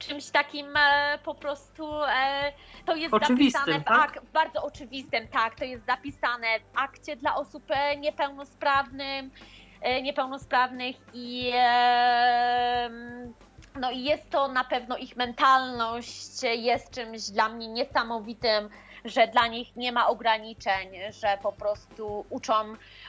[0.00, 2.52] czymś takim e, po prostu e,
[2.86, 4.16] to jest oczywistym, zapisane w tak?
[4.16, 9.24] ak- bardzo oczywistym, tak, to jest zapisane w akcie dla osób e, niepełnosprawnych,
[10.02, 11.52] niepełnosprawnych i
[13.80, 18.68] no i jest to na pewno ich mentalność jest czymś dla mnie niesamowitym,
[19.04, 22.54] że dla nich nie ma ograniczeń, że po prostu uczą,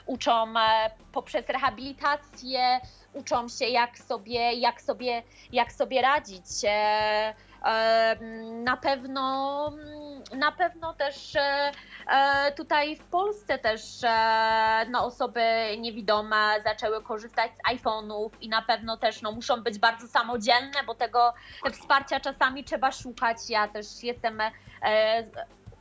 [0.06, 0.54] uczą
[1.12, 2.80] poprzez rehabilitację,
[3.14, 6.46] uczą się, jak sobie, jak sobie, jak sobie radzić.
[6.64, 7.34] E,
[7.64, 8.16] e,
[8.64, 9.72] na pewno,
[10.36, 11.72] na pewno też e,
[12.56, 13.82] tutaj w Polsce też
[14.90, 15.42] no, osoby
[15.78, 20.94] niewidome zaczęły korzystać z iPhone'ów i na pewno też no, muszą być bardzo samodzielne, bo
[20.94, 21.34] tego
[21.72, 23.36] wsparcia czasami trzeba szukać.
[23.48, 24.42] Ja też jestem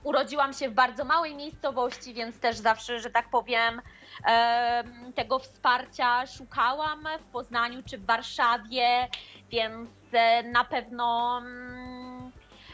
[0.03, 3.81] urodziłam się w bardzo małej miejscowości, więc też zawsze, że tak powiem,
[5.15, 9.07] tego wsparcia szukałam w Poznaniu czy w Warszawie,
[9.49, 12.31] więc e, na pewno mm,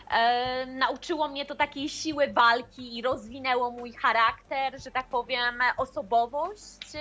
[0.10, 6.92] e, nauczyło mnie to takiej siły walki i rozwinęło mój charakter, że tak powiem, osobowość,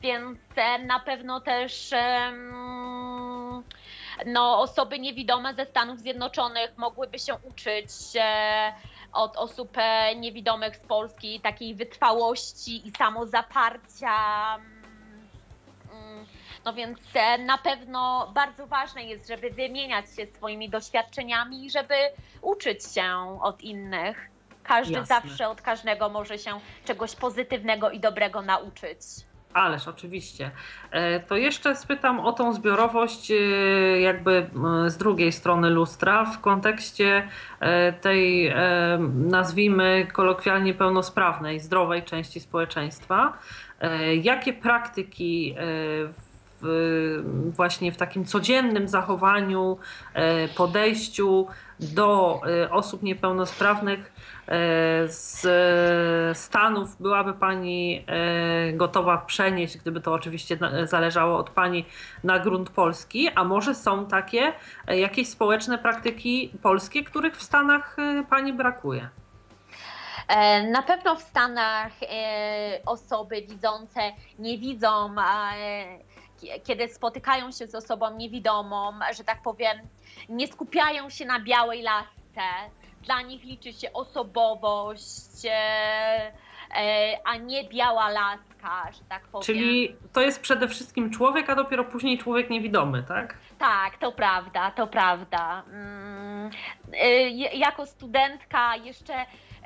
[0.00, 1.90] więc e, na pewno też
[4.26, 7.90] no, osoby niewidome ze Stanów Zjednoczonych mogłyby się uczyć
[9.12, 14.16] od osób e, niewidomych z Polski, takiej wytrwałości i samozaparcia.
[15.92, 16.26] Mm,
[16.64, 21.94] no więc e, na pewno bardzo ważne jest, żeby wymieniać się swoimi doświadczeniami i żeby
[22.42, 24.30] uczyć się od innych.
[24.62, 25.20] Każdy Jasne.
[25.20, 28.98] zawsze od każdego może się czegoś pozytywnego i dobrego nauczyć.
[29.56, 30.50] Ależ oczywiście.
[30.90, 33.34] E, to jeszcze spytam o tą zbiorowość, e,
[34.00, 34.50] jakby
[34.86, 37.28] z drugiej strony lustra, w kontekście
[37.60, 38.54] e, tej,
[39.14, 43.38] nazwijmy kolokwialnie, pełnosprawnej, zdrowej części społeczeństwa.
[44.22, 45.54] Jakie praktyki
[46.62, 47.22] w,
[47.56, 49.78] właśnie w takim codziennym zachowaniu,
[50.56, 51.46] podejściu
[51.80, 52.40] do
[52.70, 54.12] osób niepełnosprawnych
[55.06, 55.46] z
[56.38, 61.84] Stanów byłaby Pani e, gotowa przenieść, gdyby to oczywiście zależało od Pani,
[62.24, 63.28] na grunt polski?
[63.34, 64.52] A może są takie
[64.86, 67.96] e, jakieś społeczne praktyki polskie, których w Stanach
[68.30, 69.08] Pani brakuje?
[70.70, 71.92] Na pewno w Stanach
[72.86, 74.00] osoby widzące
[74.38, 75.14] nie widzą,
[76.64, 79.78] kiedy spotykają się z osobą niewidomą, że tak powiem,
[80.28, 82.42] nie skupiają się na białej lasce,
[83.06, 86.32] dla nich liczy się osobowość, e,
[86.76, 89.44] e, a nie biała laska, że tak powiem.
[89.44, 93.38] Czyli to jest przede wszystkim człowiek, a dopiero później człowiek niewidomy, tak?
[93.58, 95.62] Tak, to prawda, to prawda.
[95.72, 96.50] Mm,
[96.92, 99.14] e, jako studentka jeszcze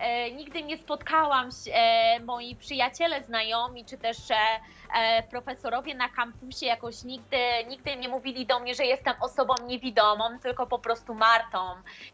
[0.01, 6.66] e, nigdy nie spotkałam się, e, moi przyjaciele, znajomi, czy też e, profesorowie na kampusie
[6.66, 7.36] jakoś nigdy,
[7.68, 11.59] nigdy nie mówili do mnie, że jestem osobą niewidomą, tylko po prostu Martą,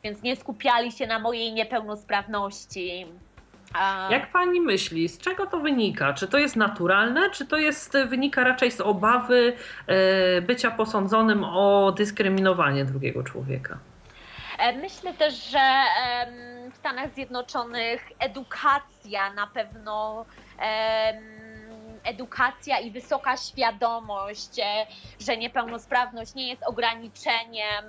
[0.04, 3.06] więc nie skupiali się na mojej niepełnosprawności.
[4.10, 6.12] Jak pani myśli, z czego to wynika?
[6.12, 9.52] Czy to jest naturalne, czy to jest wynika raczej z obawy
[10.42, 13.78] bycia posądzonym o dyskryminowanie drugiego człowieka?
[14.76, 15.84] Myślę też, że
[16.72, 20.26] w Stanach Zjednoczonych edukacja na pewno
[22.06, 24.86] edukacja i wysoka świadomość, e,
[25.20, 27.84] że niepełnosprawność nie jest ograniczeniem,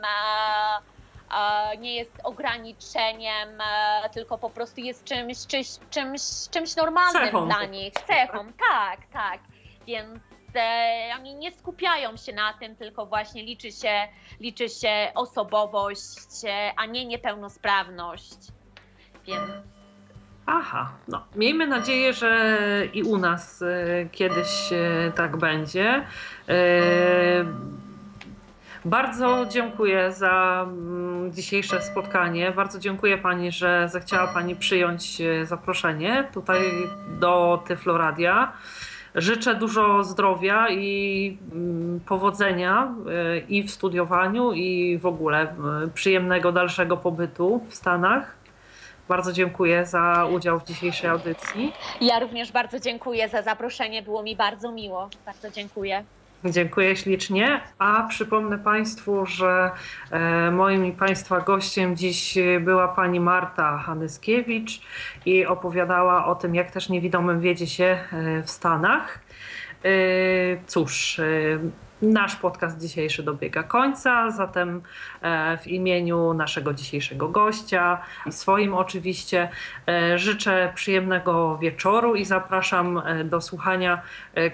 [1.79, 7.45] nie jest ograniczeniem, e, tylko po prostu jest czymś, czymś, czymś, czymś normalnym cechą.
[7.45, 8.37] dla nich, cechą,
[8.69, 9.39] tak, tak.
[9.87, 10.19] Więc
[10.57, 14.07] e, oni nie skupiają się na tym, tylko właśnie liczy się,
[14.39, 16.45] liczy się osobowość,
[16.77, 18.37] a nie niepełnosprawność.
[19.25, 19.51] Więc
[20.49, 22.57] Aha, no miejmy nadzieję, że
[22.93, 23.65] i u nas e,
[24.11, 26.05] kiedyś e, tak będzie.
[26.49, 26.55] E,
[28.85, 32.51] bardzo dziękuję za mm, dzisiejsze spotkanie.
[32.51, 36.59] Bardzo dziękuję Pani, że zechciała Pani przyjąć zaproszenie tutaj
[37.19, 38.53] do Tyfloradia.
[39.17, 42.95] Życzę dużo zdrowia i mm, powodzenia
[43.49, 45.55] i w studiowaniu, i w ogóle
[45.93, 48.35] przyjemnego dalszego pobytu w Stanach.
[49.07, 51.73] Bardzo dziękuję za udział w dzisiejszej audycji.
[52.01, 54.01] Ja również bardzo dziękuję za zaproszenie.
[54.01, 55.09] Było mi bardzo miło.
[55.25, 56.03] Bardzo dziękuję.
[56.45, 57.61] Dziękuję ślicznie.
[57.79, 59.71] A przypomnę Państwu, że
[60.11, 64.81] e, moim i Państwa gościem dziś była pani Marta Hanyskiewicz
[65.25, 69.19] i opowiadała o tym, jak też niewidomym wiedzie się e, w Stanach.
[69.83, 69.89] E,
[70.67, 71.21] cóż,
[72.01, 74.81] Nasz podcast dzisiejszy dobiega końca, zatem
[75.21, 79.49] e, w imieniu naszego dzisiejszego gościa i swoim oczywiście
[79.87, 84.01] e, życzę przyjemnego wieczoru i zapraszam e, do słuchania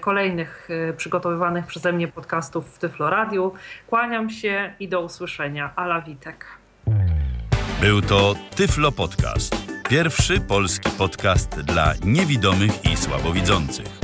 [0.00, 3.52] kolejnych przygotowywanych przeze mnie podcastów w Tyfloradiu.
[3.86, 5.70] Kłaniam się i do usłyszenia.
[5.76, 6.46] Ala Witek.
[7.80, 9.56] Był to Tyflo Podcast.
[9.88, 14.03] Pierwszy polski podcast dla niewidomych i słabowidzących.